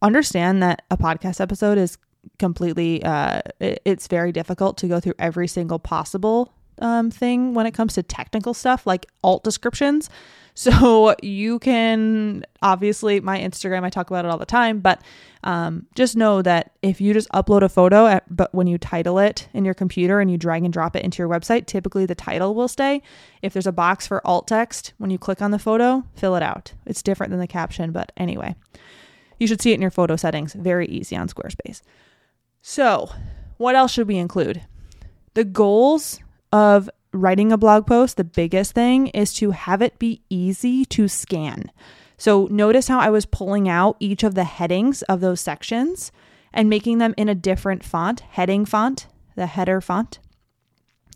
understand 0.00 0.62
that 0.62 0.82
a 0.90 0.96
podcast 0.96 1.40
episode 1.40 1.76
is 1.76 1.98
completely, 2.38 3.02
uh, 3.02 3.42
it's 3.60 4.06
very 4.06 4.30
difficult 4.30 4.78
to 4.78 4.86
go 4.86 5.00
through 5.00 5.14
every 5.18 5.48
single 5.48 5.80
possible 5.80 6.52
um, 6.80 7.10
thing 7.10 7.54
when 7.54 7.66
it 7.66 7.72
comes 7.72 7.94
to 7.94 8.02
technical 8.02 8.54
stuff 8.54 8.86
like 8.86 9.06
alt 9.24 9.42
descriptions. 9.42 10.08
So 10.58 11.14
you 11.22 11.60
can 11.60 12.44
obviously 12.62 13.20
my 13.20 13.38
Instagram, 13.38 13.84
I 13.84 13.90
talk 13.90 14.10
about 14.10 14.24
it 14.24 14.28
all 14.28 14.38
the 14.38 14.44
time, 14.44 14.80
but 14.80 15.00
um, 15.44 15.86
just 15.94 16.16
know 16.16 16.42
that 16.42 16.72
if 16.82 17.00
you 17.00 17.14
just 17.14 17.28
upload 17.28 17.62
a 17.62 17.68
photo, 17.68 18.08
at, 18.08 18.24
but 18.28 18.52
when 18.52 18.66
you 18.66 18.76
title 18.76 19.20
it 19.20 19.48
in 19.54 19.64
your 19.64 19.72
computer 19.72 20.18
and 20.18 20.28
you 20.28 20.36
drag 20.36 20.64
and 20.64 20.72
drop 20.72 20.96
it 20.96 21.04
into 21.04 21.22
your 21.22 21.28
website, 21.28 21.66
typically 21.66 22.06
the 22.06 22.16
title 22.16 22.56
will 22.56 22.66
stay. 22.66 23.02
If 23.40 23.52
there's 23.52 23.68
a 23.68 23.72
box 23.72 24.08
for 24.08 24.20
alt 24.26 24.48
text, 24.48 24.94
when 24.98 25.10
you 25.10 25.18
click 25.18 25.40
on 25.40 25.52
the 25.52 25.60
photo, 25.60 26.02
fill 26.16 26.34
it 26.34 26.42
out. 26.42 26.72
It's 26.86 27.04
different 27.04 27.30
than 27.30 27.38
the 27.38 27.46
caption, 27.46 27.92
but 27.92 28.10
anyway, 28.16 28.56
you 29.38 29.46
should 29.46 29.62
see 29.62 29.70
it 29.70 29.76
in 29.76 29.80
your 29.80 29.92
photo 29.92 30.16
settings. 30.16 30.54
Very 30.54 30.88
easy 30.88 31.14
on 31.14 31.28
Squarespace. 31.28 31.82
So, 32.62 33.08
what 33.58 33.76
else 33.76 33.92
should 33.92 34.08
we 34.08 34.16
include? 34.16 34.62
The 35.34 35.44
goals 35.44 36.18
of 36.52 36.90
writing 37.20 37.52
a 37.52 37.58
blog 37.58 37.86
post, 37.86 38.16
the 38.16 38.24
biggest 38.24 38.72
thing 38.72 39.08
is 39.08 39.32
to 39.34 39.50
have 39.50 39.82
it 39.82 39.98
be 39.98 40.22
easy 40.30 40.84
to 40.86 41.08
scan. 41.08 41.70
So 42.16 42.48
notice 42.50 42.88
how 42.88 42.98
I 42.98 43.10
was 43.10 43.26
pulling 43.26 43.68
out 43.68 43.96
each 44.00 44.24
of 44.24 44.34
the 44.34 44.44
headings 44.44 45.02
of 45.02 45.20
those 45.20 45.40
sections 45.40 46.10
and 46.52 46.68
making 46.68 46.98
them 46.98 47.14
in 47.16 47.28
a 47.28 47.34
different 47.34 47.84
font, 47.84 48.20
heading 48.20 48.64
font, 48.64 49.06
the 49.36 49.46
header 49.46 49.80
font. 49.80 50.18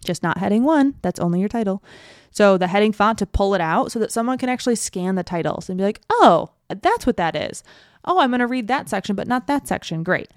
Just 0.04 0.22
not 0.22 0.38
heading 0.38 0.64
one, 0.64 0.94
that's 1.02 1.20
only 1.20 1.40
your 1.40 1.48
title. 1.48 1.82
So 2.30 2.56
the 2.56 2.68
heading 2.68 2.92
font 2.92 3.18
to 3.18 3.26
pull 3.26 3.54
it 3.54 3.60
out 3.60 3.92
so 3.92 3.98
that 3.98 4.12
someone 4.12 4.38
can 4.38 4.48
actually 4.48 4.76
scan 4.76 5.16
the 5.16 5.22
titles 5.22 5.68
and 5.68 5.78
be 5.78 5.84
like, 5.84 6.00
oh, 6.10 6.50
that's 6.68 7.06
what 7.06 7.16
that 7.16 7.36
is. 7.36 7.62
Oh, 8.04 8.20
I'm 8.20 8.30
going 8.30 8.40
to 8.40 8.46
read 8.46 8.68
that 8.68 8.88
section, 8.88 9.14
but 9.14 9.28
not 9.28 9.46
that 9.46 9.68
section. 9.68 10.02
Great. 10.02 10.28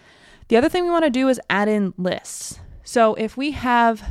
The 0.47 0.57
other 0.57 0.69
thing 0.69 0.83
we 0.83 0.91
want 0.91 1.05
to 1.05 1.09
do 1.09 1.29
is 1.29 1.41
add 1.49 1.67
in 1.67 1.93
lists. 1.97 2.59
So 2.83 3.15
if 3.15 3.35
we 3.37 3.51
have 3.51 4.03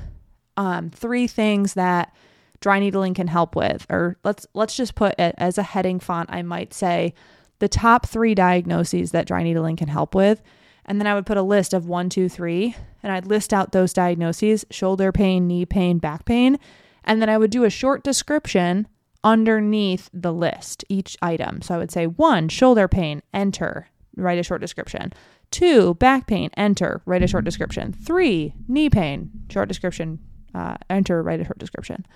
um, 0.57 0.91
three 0.91 1.27
things 1.27 1.75
that 1.75 2.15
dry 2.61 2.79
needling 2.79 3.15
can 3.15 3.27
help 3.27 3.55
with 3.55 3.87
or 3.91 4.17
let's 4.25 4.47
let's 4.55 4.77
just 4.77 4.95
put 4.95 5.15
it 5.19 5.35
as 5.37 5.59
a 5.59 5.63
heading 5.63 6.01
font 6.01 6.31
i 6.33 6.41
might 6.41 6.73
say 6.73 7.13
the 7.59 7.69
top 7.69 8.07
three 8.07 8.35
diagnoses 8.35 9.13
that 9.13 9.27
dry 9.27 9.43
needling 9.43 9.77
can 9.77 9.89
help 9.89 10.15
with. 10.15 10.43
And 10.85 11.01
then 11.01 11.07
i 11.07 11.15
would 11.15 11.27
put 11.27 11.37
a 11.37 11.43
list 11.43 11.73
of 11.73 11.87
one 11.87 12.11
two 12.11 12.29
three 12.29 12.77
and 13.03 13.13
i'd 13.13 13.27
list 13.27 13.55
out 13.55 13.73
those 13.73 13.93
diagnoses 13.93 14.67
shoulder 14.71 15.13
pain 15.13 15.47
knee 15.47 15.65
pain 15.65 15.99
back 15.99 16.25
pain. 16.25 16.59
And 17.05 17.23
then 17.23 17.29
i 17.29 17.39
would 17.39 17.51
do 17.51 17.65
a 17.65 17.71
short 17.71 18.05
description 18.05 18.87
underneath 19.23 20.11
the 20.13 20.33
list 20.33 20.85
each 20.89 21.17
item. 21.23 21.63
So 21.63 21.75
i 21.75 21.79
would 21.79 21.91
say 21.91 22.07
one 22.07 22.49
shoulder 22.49 22.89
pain 22.89 23.23
enter 23.33 23.89
write 24.17 24.39
a 24.39 24.43
short 24.43 24.61
description. 24.61 25.13
Two 25.51 25.95
back 25.95 26.27
pain 26.27 26.51
enter 26.57 27.01
write 27.07 27.23
a 27.23 27.27
short 27.27 27.45
description. 27.45 27.93
Three 27.93 28.55
knee 28.69 28.91
pain 28.91 29.31
short 29.49 29.69
description 29.69 30.19
uh, 30.55 30.77
enter, 30.89 31.23
write 31.23 31.41
a 31.41 31.45
short 31.45 31.59
description. 31.59 32.07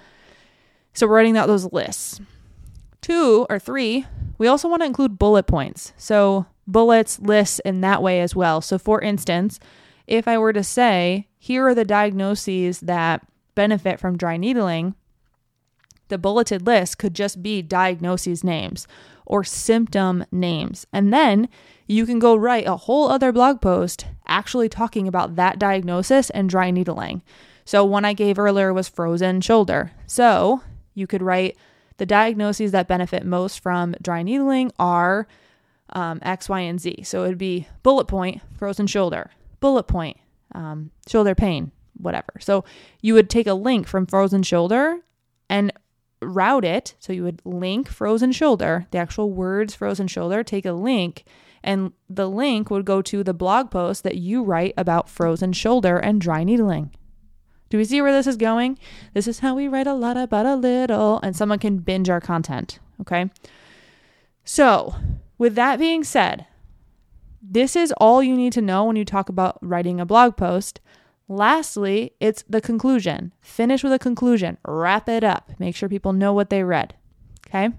So 0.94 1.06
we're 1.06 1.16
writing 1.16 1.36
out 1.36 1.46
those 1.46 1.72
lists. 1.72 2.20
Two 3.00 3.46
or 3.48 3.58
three, 3.58 4.06
we 4.36 4.48
also 4.48 4.68
want 4.68 4.82
to 4.82 4.86
include 4.86 5.18
bullet 5.18 5.46
points. 5.46 5.92
So 5.96 6.46
bullets, 6.66 7.18
lists 7.20 7.60
in 7.64 7.80
that 7.80 8.02
way 8.02 8.20
as 8.20 8.34
well. 8.34 8.60
So 8.60 8.78
for 8.78 9.00
instance, 9.00 9.58
if 10.06 10.26
I 10.26 10.38
were 10.38 10.52
to 10.52 10.64
say, 10.64 11.28
here 11.38 11.66
are 11.66 11.74
the 11.74 11.84
diagnoses 11.84 12.80
that 12.80 13.26
benefit 13.54 14.00
from 14.00 14.16
dry 14.16 14.36
needling, 14.36 14.94
the 16.08 16.18
bulleted 16.18 16.66
list 16.66 16.98
could 16.98 17.14
just 17.14 17.42
be 17.42 17.62
diagnoses 17.62 18.42
names 18.42 18.86
or 19.26 19.44
symptom 19.44 20.24
names. 20.32 20.86
And 20.92 21.12
then 21.12 21.48
you 21.86 22.06
can 22.06 22.18
go 22.18 22.34
write 22.34 22.66
a 22.66 22.76
whole 22.76 23.08
other 23.08 23.30
blog 23.30 23.60
post 23.60 24.06
actually 24.26 24.68
talking 24.68 25.06
about 25.06 25.36
that 25.36 25.58
diagnosis 25.58 26.30
and 26.30 26.48
dry 26.48 26.70
needling. 26.70 27.22
So 27.68 27.84
one 27.84 28.06
I 28.06 28.14
gave 28.14 28.38
earlier 28.38 28.72
was 28.72 28.88
frozen 28.88 29.42
shoulder. 29.42 29.92
So 30.06 30.62
you 30.94 31.06
could 31.06 31.20
write 31.20 31.58
the 31.98 32.06
diagnoses 32.06 32.72
that 32.72 32.88
benefit 32.88 33.26
most 33.26 33.60
from 33.60 33.94
dry 34.00 34.22
needling 34.22 34.72
are 34.78 35.28
um, 35.90 36.18
X, 36.22 36.48
Y, 36.48 36.60
and 36.60 36.80
Z. 36.80 37.02
So 37.02 37.24
it 37.24 37.28
would 37.28 37.36
be 37.36 37.68
bullet 37.82 38.06
point, 38.06 38.40
frozen 38.56 38.86
shoulder, 38.86 39.32
bullet 39.60 39.82
point, 39.82 40.16
um, 40.54 40.92
shoulder 41.06 41.34
pain, 41.34 41.70
whatever. 41.98 42.32
So 42.40 42.64
you 43.02 43.12
would 43.12 43.28
take 43.28 43.46
a 43.46 43.52
link 43.52 43.86
from 43.86 44.06
frozen 44.06 44.42
shoulder 44.42 45.00
and 45.50 45.70
route 46.22 46.64
it. 46.64 46.94
So 46.98 47.12
you 47.12 47.22
would 47.24 47.42
link 47.44 47.90
frozen 47.90 48.32
shoulder, 48.32 48.86
the 48.92 48.98
actual 48.98 49.30
words 49.30 49.74
frozen 49.74 50.06
shoulder, 50.06 50.42
take 50.42 50.64
a 50.64 50.72
link, 50.72 51.24
and 51.62 51.92
the 52.08 52.30
link 52.30 52.70
would 52.70 52.86
go 52.86 53.02
to 53.02 53.22
the 53.22 53.34
blog 53.34 53.70
post 53.70 54.04
that 54.04 54.16
you 54.16 54.42
write 54.42 54.72
about 54.78 55.10
frozen 55.10 55.52
shoulder 55.52 55.98
and 55.98 56.18
dry 56.18 56.44
needling. 56.44 56.92
Do 57.70 57.78
we 57.78 57.84
see 57.84 58.00
where 58.00 58.12
this 58.12 58.26
is 58.26 58.36
going? 58.36 58.78
This 59.14 59.28
is 59.28 59.40
how 59.40 59.54
we 59.54 59.68
write 59.68 59.86
a 59.86 59.94
lot 59.94 60.16
about 60.16 60.46
a 60.46 60.56
little, 60.56 61.20
and 61.20 61.36
someone 61.36 61.58
can 61.58 61.78
binge 61.78 62.08
our 62.08 62.20
content. 62.20 62.78
Okay. 63.00 63.30
So, 64.44 64.94
with 65.36 65.54
that 65.56 65.78
being 65.78 66.04
said, 66.04 66.46
this 67.42 67.76
is 67.76 67.92
all 67.98 68.22
you 68.22 68.36
need 68.36 68.52
to 68.54 68.62
know 68.62 68.84
when 68.84 68.96
you 68.96 69.04
talk 69.04 69.28
about 69.28 69.58
writing 69.60 70.00
a 70.00 70.06
blog 70.06 70.36
post. 70.36 70.80
Lastly, 71.28 72.12
it's 72.20 72.42
the 72.48 72.60
conclusion. 72.60 73.34
Finish 73.42 73.84
with 73.84 73.92
a 73.92 73.98
conclusion, 73.98 74.56
wrap 74.66 75.08
it 75.08 75.22
up, 75.22 75.50
make 75.58 75.76
sure 75.76 75.88
people 75.88 76.14
know 76.14 76.32
what 76.32 76.48
they 76.48 76.64
read. 76.64 76.94
Okay. 77.46 77.70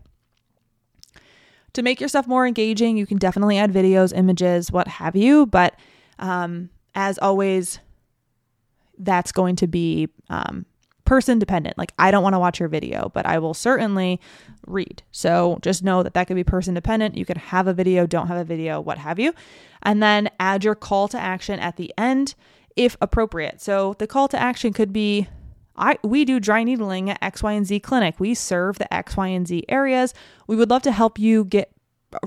To 1.74 1.82
make 1.82 2.00
yourself 2.00 2.28
more 2.28 2.48
engaging, 2.48 2.98
you 2.98 3.06
can 3.06 3.18
definitely 3.18 3.58
add 3.58 3.72
videos, 3.72 4.16
images, 4.16 4.72
what 4.72 4.88
have 4.88 5.16
you. 5.16 5.46
But 5.46 5.76
um, 6.20 6.70
as 6.96 7.18
always, 7.20 7.80
that's 9.00 9.32
going 9.32 9.56
to 9.58 9.68
be 9.68 10.10
um, 10.30 10.66
person 11.06 11.40
dependent. 11.40 11.78
Like, 11.78 11.94
I 11.98 12.12
don't 12.12 12.22
want 12.22 12.36
to 12.36 12.40
watch 12.40 12.60
your 12.60 12.70
video, 12.70 13.12
but 13.14 13.26
I 13.26 13.40
will 13.40 13.56
certainly 13.56 14.22
read. 14.68 15.02
So 15.12 15.58
just 15.62 15.84
know 15.84 16.04
that 16.04 16.14
that 16.14 16.28
could 16.28 16.36
be 16.36 16.44
person 16.44 16.76
dependent. 16.76 17.18
You 17.18 17.26
could 17.26 17.38
have 17.38 17.68
a 17.68 17.74
video, 17.74 18.06
don't 18.06 18.28
have 18.28 18.38
a 18.38 18.44
video, 18.44 18.80
what 18.80 19.00
have 19.00 19.18
you. 19.18 19.34
And 19.82 20.04
then 20.04 20.30
add 20.40 20.64
your 20.64 20.76
call 20.76 21.08
to 21.08 21.20
action 21.20 21.60
at 21.60 21.78
the 21.78 21.92
end 21.98 22.36
if 22.76 22.96
appropriate. 23.02 23.60
So 23.62 23.96
the 23.98 24.08
call 24.08 24.28
to 24.28 24.40
action 24.40 24.72
could 24.72 24.94
be 24.94 25.28
I 25.76 25.98
we 26.04 26.26
do 26.26 26.40
dry 26.40 26.64
needling 26.64 27.10
at 27.10 27.18
X, 27.22 27.42
Y, 27.42 27.54
and 27.54 27.66
Z 27.66 27.80
clinic. 27.80 28.20
We 28.20 28.34
serve 28.36 28.78
the 28.78 28.94
X, 28.94 29.18
Y, 29.18 29.28
and 29.28 29.48
Z 29.48 29.64
areas. 29.70 30.14
We 30.46 30.58
would 30.58 30.70
love 30.70 30.82
to 30.84 30.92
help 30.92 31.18
you 31.18 31.46
get 31.46 31.72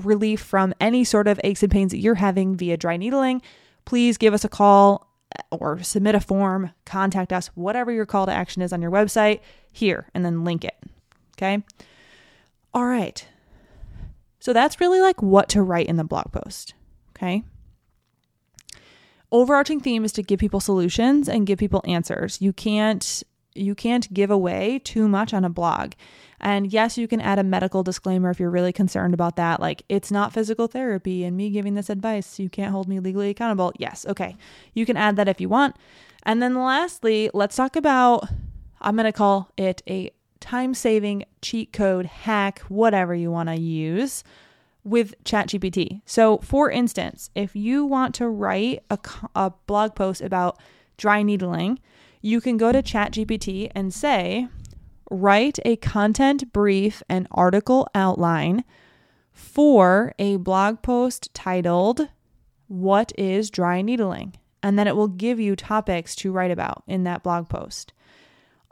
relief 0.01 0.41
from 0.41 0.73
any 0.81 1.03
sort 1.03 1.27
of 1.27 1.39
aches 1.43 1.61
and 1.61 1.71
pains 1.71 1.91
that 1.91 1.99
you're 1.99 2.15
having 2.15 2.55
via 2.55 2.77
dry 2.77 2.97
needling. 2.97 3.41
Please 3.85 4.17
give 4.17 4.33
us 4.33 4.43
a 4.43 4.49
call 4.49 5.07
or 5.51 5.81
submit 5.81 6.15
a 6.15 6.19
form, 6.19 6.71
contact 6.85 7.33
us, 7.33 7.47
whatever 7.55 7.91
your 7.91 8.05
call 8.05 8.25
to 8.25 8.31
action 8.33 8.61
is 8.61 8.73
on 8.73 8.81
your 8.81 8.91
website, 8.91 9.39
here, 9.71 10.09
and 10.13 10.25
then 10.25 10.43
link 10.43 10.63
it. 10.63 10.75
Okay. 11.37 11.63
All 12.73 12.85
right. 12.85 13.25
So 14.39 14.53
that's 14.53 14.81
really 14.81 14.99
like 14.99 15.21
what 15.21 15.49
to 15.49 15.61
write 15.61 15.87
in 15.87 15.97
the 15.97 16.03
blog 16.03 16.31
post. 16.31 16.73
Okay. 17.15 17.43
Overarching 19.31 19.79
theme 19.79 20.05
is 20.05 20.11
to 20.13 20.23
give 20.23 20.39
people 20.39 20.59
solutions 20.59 21.27
and 21.27 21.47
give 21.47 21.57
people 21.57 21.81
answers. 21.85 22.41
You 22.41 22.53
can't 22.53 23.23
you 23.55 23.75
can't 23.75 24.11
give 24.13 24.31
away 24.31 24.79
too 24.83 25.07
much 25.07 25.33
on 25.33 25.45
a 25.45 25.49
blog. 25.49 25.93
And 26.43 26.73
yes, 26.73 26.97
you 26.97 27.07
can 27.07 27.21
add 27.21 27.39
a 27.39 27.43
medical 27.43 27.83
disclaimer 27.83 28.29
if 28.29 28.37
you're 28.37 28.49
really 28.49 28.73
concerned 28.73 29.13
about 29.13 29.37
that. 29.37 29.61
Like, 29.61 29.83
it's 29.87 30.11
not 30.11 30.33
physical 30.33 30.67
therapy 30.67 31.23
and 31.23 31.37
me 31.37 31.49
giving 31.49 31.73
this 31.73 31.89
advice. 31.89 32.37
You 32.37 32.49
can't 32.49 32.73
hold 32.73 32.89
me 32.89 32.99
legally 32.99 33.29
accountable. 33.29 33.71
Yes, 33.79 34.05
okay. 34.05 34.35
You 34.73 34.85
can 34.85 34.97
add 34.97 35.15
that 35.15 35.29
if 35.29 35.39
you 35.39 35.47
want. 35.47 35.77
And 36.23 36.43
then 36.43 36.53
lastly, 36.55 37.29
let's 37.33 37.55
talk 37.55 37.77
about 37.77 38.27
I'm 38.81 38.97
going 38.97 39.05
to 39.05 39.13
call 39.13 39.51
it 39.55 39.81
a 39.87 40.11
time 40.41 40.73
saving 40.73 41.23
cheat 41.41 41.71
code 41.71 42.05
hack, 42.05 42.59
whatever 42.67 43.15
you 43.15 43.31
want 43.31 43.47
to 43.47 43.55
use 43.55 44.25
with 44.83 45.15
ChatGPT. 45.23 46.01
So, 46.05 46.39
for 46.39 46.69
instance, 46.69 47.29
if 47.35 47.55
you 47.55 47.85
want 47.85 48.13
to 48.15 48.27
write 48.27 48.83
a, 48.89 48.99
a 49.33 49.53
blog 49.65 49.95
post 49.95 50.19
about 50.19 50.59
dry 50.97 51.23
needling, 51.23 51.79
you 52.19 52.41
can 52.41 52.57
go 52.57 52.73
to 52.73 52.83
ChatGPT 52.83 53.71
and 53.73 53.93
say, 53.93 54.49
write 55.09 55.59
a 55.65 55.75
content 55.77 56.51
brief 56.53 57.03
and 57.09 57.27
article 57.31 57.87
outline 57.93 58.63
for 59.31 60.13
a 60.19 60.37
blog 60.37 60.81
post 60.81 61.33
titled, 61.33 62.07
What 62.67 63.11
is 63.17 63.49
Dry 63.49 63.81
Needling? 63.81 64.35
And 64.61 64.79
then 64.79 64.87
it 64.87 64.95
will 64.95 65.07
give 65.07 65.39
you 65.39 65.55
topics 65.55 66.15
to 66.17 66.31
write 66.31 66.51
about 66.51 66.83
in 66.87 67.03
that 67.03 67.23
blog 67.23 67.49
post. 67.49 67.91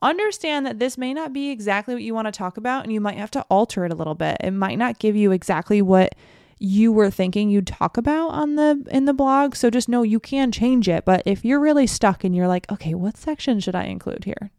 Understand 0.02 0.66
that 0.66 0.80
this 0.80 0.98
may 0.98 1.14
not 1.14 1.34
be 1.34 1.52
exactly 1.52 1.94
what 1.94 2.04
you 2.04 2.14
want 2.14 2.28
to 2.28 2.32
talk 2.32 2.58
about, 2.58 2.84
and 2.84 2.94
you 2.94 3.02
might 3.02 3.18
have 3.18 3.32
to 3.32 3.46
alter 3.50 3.86
it 3.86 3.92
a 3.92 3.96
little 3.96 4.16
bit. 4.16 4.38
It 4.40 4.52
might 4.52 4.78
not 4.78 5.00
give 5.00 5.16
you 5.16 5.32
exactly 5.32 5.82
what 5.82 6.16
you 6.58 6.92
were 6.92 7.10
thinking 7.10 7.50
you'd 7.50 7.68
talk 7.68 7.98
about 7.98 8.30
on 8.30 8.56
the 8.56 8.86
in 8.92 9.06
the 9.06 9.14
blog 9.16 9.56
so 9.56 9.72
just 9.72 9.90
know 9.90 10.04
you 10.04 10.20
can 10.20 10.52
change 10.52 10.88
it 10.88 11.04
but 11.06 11.24
if 11.26 11.44
you're 11.44 11.60
really 11.60 11.88
stuck 11.88 12.24
and 12.24 12.36
you're 12.36 12.48
like 12.48 12.72
okay 12.72 12.94
what 12.94 13.18
section 13.18 13.60
should 13.60 13.74
i 13.74 13.86
include 13.86 14.26
here 14.26 14.52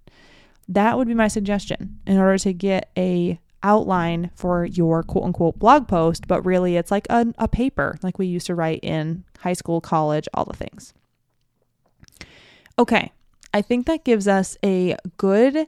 that 0.68 0.96
would 0.96 1.08
be 1.08 1.14
my 1.14 1.28
suggestion 1.28 2.00
in 2.06 2.18
order 2.18 2.38
to 2.38 2.52
get 2.52 2.90
a 2.96 3.40
outline 3.62 4.30
for 4.34 4.64
your 4.64 5.02
quote 5.02 5.24
unquote 5.24 5.58
blog 5.58 5.86
post, 5.86 6.26
but 6.26 6.44
really 6.44 6.76
it's 6.76 6.90
like 6.90 7.06
a, 7.10 7.26
a 7.38 7.48
paper 7.48 7.98
like 8.02 8.18
we 8.18 8.26
used 8.26 8.46
to 8.46 8.54
write 8.54 8.80
in 8.82 9.24
high 9.40 9.52
school, 9.52 9.80
college, 9.80 10.28
all 10.34 10.44
the 10.44 10.56
things. 10.56 10.94
Okay, 12.78 13.12
I 13.52 13.62
think 13.62 13.86
that 13.86 14.04
gives 14.04 14.26
us 14.26 14.56
a 14.64 14.96
good 15.16 15.66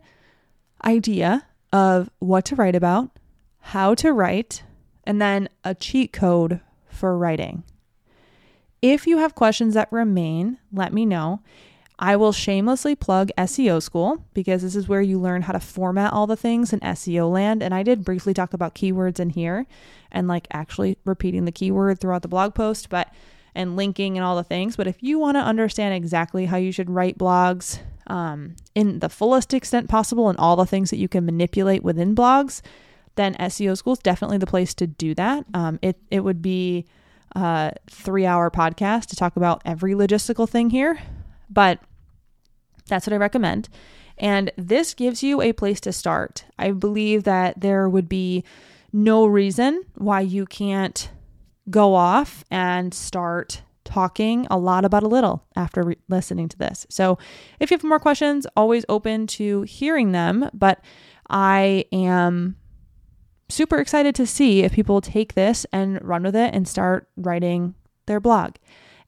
idea 0.85 1.47
of 1.73 2.11
what 2.19 2.45
to 2.47 2.57
write 2.57 2.75
about, 2.75 3.11
how 3.61 3.95
to 3.97 4.13
write, 4.13 4.63
and 5.05 5.21
then 5.21 5.49
a 5.65 5.75
cheat 5.75 6.13
code 6.13 6.61
for 6.89 7.17
writing. 7.19 7.65
If 8.81 9.07
you 9.07 9.19
have 9.19 9.35
questions 9.35 9.75
that 9.75 9.91
remain, 9.91 10.59
let 10.73 10.93
me 10.93 11.07
know. 11.07 11.41
I 12.05 12.17
will 12.17 12.33
shamelessly 12.33 12.95
plug 12.95 13.31
SEO 13.39 13.83
School 13.83 14.27
because 14.35 14.61
this 14.61 14.77
is 14.77 14.87
where 14.87 15.01
you 15.01 15.19
learn 15.19 15.41
how 15.41 15.55
to 15.55 15.59
format 15.59 16.13
all 16.13 16.27
the 16.27 16.37
things 16.37 16.71
in 16.71 16.81
SEO 16.81 17.33
land. 17.33 17.63
And 17.63 17.73
I 17.73 17.83
did 17.83 18.05
briefly 18.05 18.35
talk 18.35 18.53
about 18.53 18.75
keywords 18.75 19.19
in 19.19 19.31
here 19.31 19.65
and 20.13 20.29
like 20.29 20.47
actually 20.53 20.99
repeating 21.07 21.47
the 21.47 21.51
keyword 21.51 21.99
throughout 21.99 22.21
the 22.21 22.29
blog 22.29 22.55
post, 22.55 22.91
but 22.91 23.11
and 23.55 23.75
linking 23.75 24.19
and 24.19 24.25
all 24.25 24.37
the 24.37 24.45
things. 24.45 24.77
But 24.77 24.87
if 24.87 25.03
you 25.03 25.19
want 25.19 25.39
to 25.39 25.41
understand 25.41 25.95
exactly 25.95 26.45
how 26.45 26.59
you 26.59 26.73
should 26.73 26.91
write 26.91 27.17
blogs 27.17 27.79
um, 28.07 28.55
in 28.75 28.99
the 28.99 29.09
fullest 29.09 29.55
extent 29.55 29.89
possible 29.89 30.29
and 30.29 30.39
all 30.39 30.57
the 30.57 30.67
things 30.67 30.91
that 30.91 30.99
you 30.99 31.09
can 31.09 31.25
manipulate 31.25 31.83
within 31.83 32.15
blogs, 32.15 32.61
then 33.15 33.35
SEO 33.37 33.79
School 33.79 33.95
is 33.95 33.99
definitely 34.01 34.37
the 34.37 34.47
place 34.47 34.75
to 34.75 34.87
do 34.87 35.15
that. 35.15 35.47
Um, 35.55 35.79
it 35.81 35.97
it 36.11 36.21
would 36.21 36.43
be 36.43 36.85
a 37.35 37.73
three 37.89 38.27
hour 38.27 38.51
podcast 38.51 39.07
to 39.07 39.17
talk 39.17 39.37
about 39.37 39.63
every 39.65 39.95
logistical 39.95 40.47
thing 40.47 40.69
here. 40.69 40.99
But 41.49 41.81
that's 42.89 43.07
what 43.07 43.15
I 43.15 43.19
recommend. 43.19 43.69
And 44.19 44.53
this 44.57 44.95
gives 44.95 45.23
you 45.23 45.41
a 45.41 45.53
place 45.53 45.81
to 45.81 45.93
start. 45.93 46.45
I 46.59 46.71
believe 46.71 47.25
that 47.25 47.61
there 47.61 47.89
would 47.89 48.09
be 48.09 48.45
no 48.93 49.27
reason 49.27 49.83
why 49.97 50.21
you 50.21 50.47
can't 50.47 51.11
go 51.69 51.95
off 51.95 52.45
and 52.51 52.95
start 52.95 53.63
talking 53.85 54.47
a 54.51 54.59
lot 54.59 54.85
about 54.85 55.03
a 55.03 55.09
little 55.09 55.45
after 55.57 55.83
re- 55.83 55.97
listening 56.09 56.49
to 56.49 56.59
this. 56.59 56.87
So, 56.89 57.19
if 57.61 57.71
you 57.71 57.77
have 57.77 57.85
more 57.85 57.99
questions, 57.99 58.47
always 58.57 58.85
open 58.89 59.27
to 59.29 59.63
hearing 59.63 60.13
them, 60.13 60.49
but 60.55 60.81
I 61.29 61.85
am 61.93 62.57
super 63.49 63.79
excited 63.79 64.15
to 64.17 64.27
see 64.27 64.63
if 64.63 64.73
people 64.73 65.01
take 65.01 65.35
this 65.35 65.67
and 65.73 66.03
run 66.03 66.23
with 66.23 66.37
it 66.37 66.55
and 66.55 66.67
start 66.67 67.09
writing 67.17 67.75
their 68.07 68.21
blog. 68.21 68.57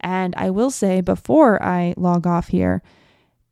And 0.01 0.35
I 0.37 0.51
will 0.51 0.71
say 0.71 1.01
before 1.01 1.63
I 1.63 1.95
log 1.97 2.27
off 2.27 2.49
here, 2.49 2.83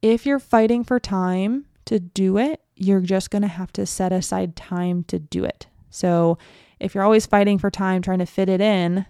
if 0.04 0.26
you're 0.26 0.38
fighting 0.38 0.84
for 0.84 1.00
time 1.00 1.64
to 1.86 1.98
do 1.98 2.36
it, 2.36 2.60
you're 2.76 3.00
just 3.00 3.30
going 3.30 3.40
to 3.40 3.48
have 3.48 3.72
to 3.72 3.86
set 3.86 4.12
aside 4.12 4.54
time 4.54 5.02
to 5.04 5.18
do 5.18 5.44
it. 5.44 5.66
So 5.88 6.36
if 6.78 6.94
you're 6.94 7.04
always 7.04 7.24
fighting 7.24 7.58
for 7.58 7.70
time, 7.70 8.02
trying 8.02 8.18
to 8.18 8.26
fit 8.26 8.50
it 8.50 8.60
in, 8.60 9.06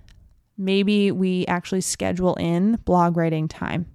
maybe 0.56 1.10
we 1.10 1.46
actually 1.46 1.80
schedule 1.80 2.36
in 2.36 2.76
blog 2.84 3.16
writing 3.16 3.48
time. 3.48 3.86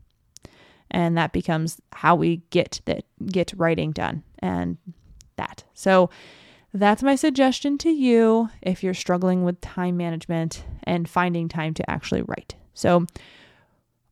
And 0.92 1.18
that 1.18 1.32
becomes 1.32 1.80
how 1.94 2.16
we 2.16 2.42
get 2.50 2.82
that 2.84 3.06
get 3.28 3.54
writing 3.56 3.94
done 3.94 4.24
and 4.40 4.78
that. 5.38 5.64
So 5.74 6.10
that's 6.74 7.02
my 7.02 7.16
suggestion 7.16 7.78
to 7.78 7.90
you 7.90 8.50
if 8.62 8.84
you're 8.84 8.94
struggling 8.94 9.46
with 9.46 9.62
time 9.62 9.96
management 9.96 10.66
and 10.84 11.08
finding 11.08 11.48
time 11.48 11.74
to 11.76 11.90
actually 11.90 12.24
write. 12.24 12.56
So, 12.74 13.06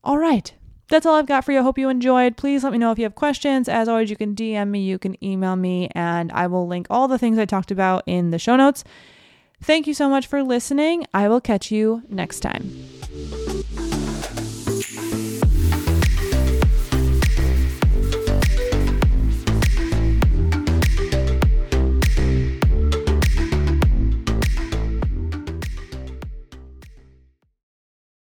all 0.05 0.17
right. 0.17 0.53
That's 0.89 1.05
all 1.05 1.15
I've 1.15 1.25
got 1.25 1.43
for 1.43 1.51
you. 1.51 1.59
I 1.59 1.63
hope 1.63 1.77
you 1.77 1.89
enjoyed. 1.89 2.37
Please 2.37 2.63
let 2.63 2.71
me 2.71 2.77
know 2.77 2.91
if 2.91 2.97
you 2.97 3.03
have 3.03 3.15
questions. 3.15 3.67
As 3.67 3.87
always, 3.87 4.09
you 4.09 4.15
can 4.15 4.35
DM 4.35 4.69
me, 4.69 4.81
you 4.81 4.97
can 4.97 5.21
email 5.23 5.55
me, 5.55 5.89
and 5.93 6.31
I 6.31 6.47
will 6.47 6.67
link 6.67 6.87
all 6.89 7.07
the 7.07 7.17
things 7.17 7.37
I 7.37 7.45
talked 7.45 7.71
about 7.71 8.03
in 8.05 8.31
the 8.31 8.39
show 8.39 8.55
notes. 8.55 8.83
Thank 9.61 9.87
you 9.87 9.93
so 9.93 10.07
much 10.07 10.27
for 10.27 10.43
listening. 10.43 11.05
I 11.13 11.27
will 11.27 11.41
catch 11.41 11.71
you 11.71 12.03
next 12.09 12.39
time. 12.39 12.96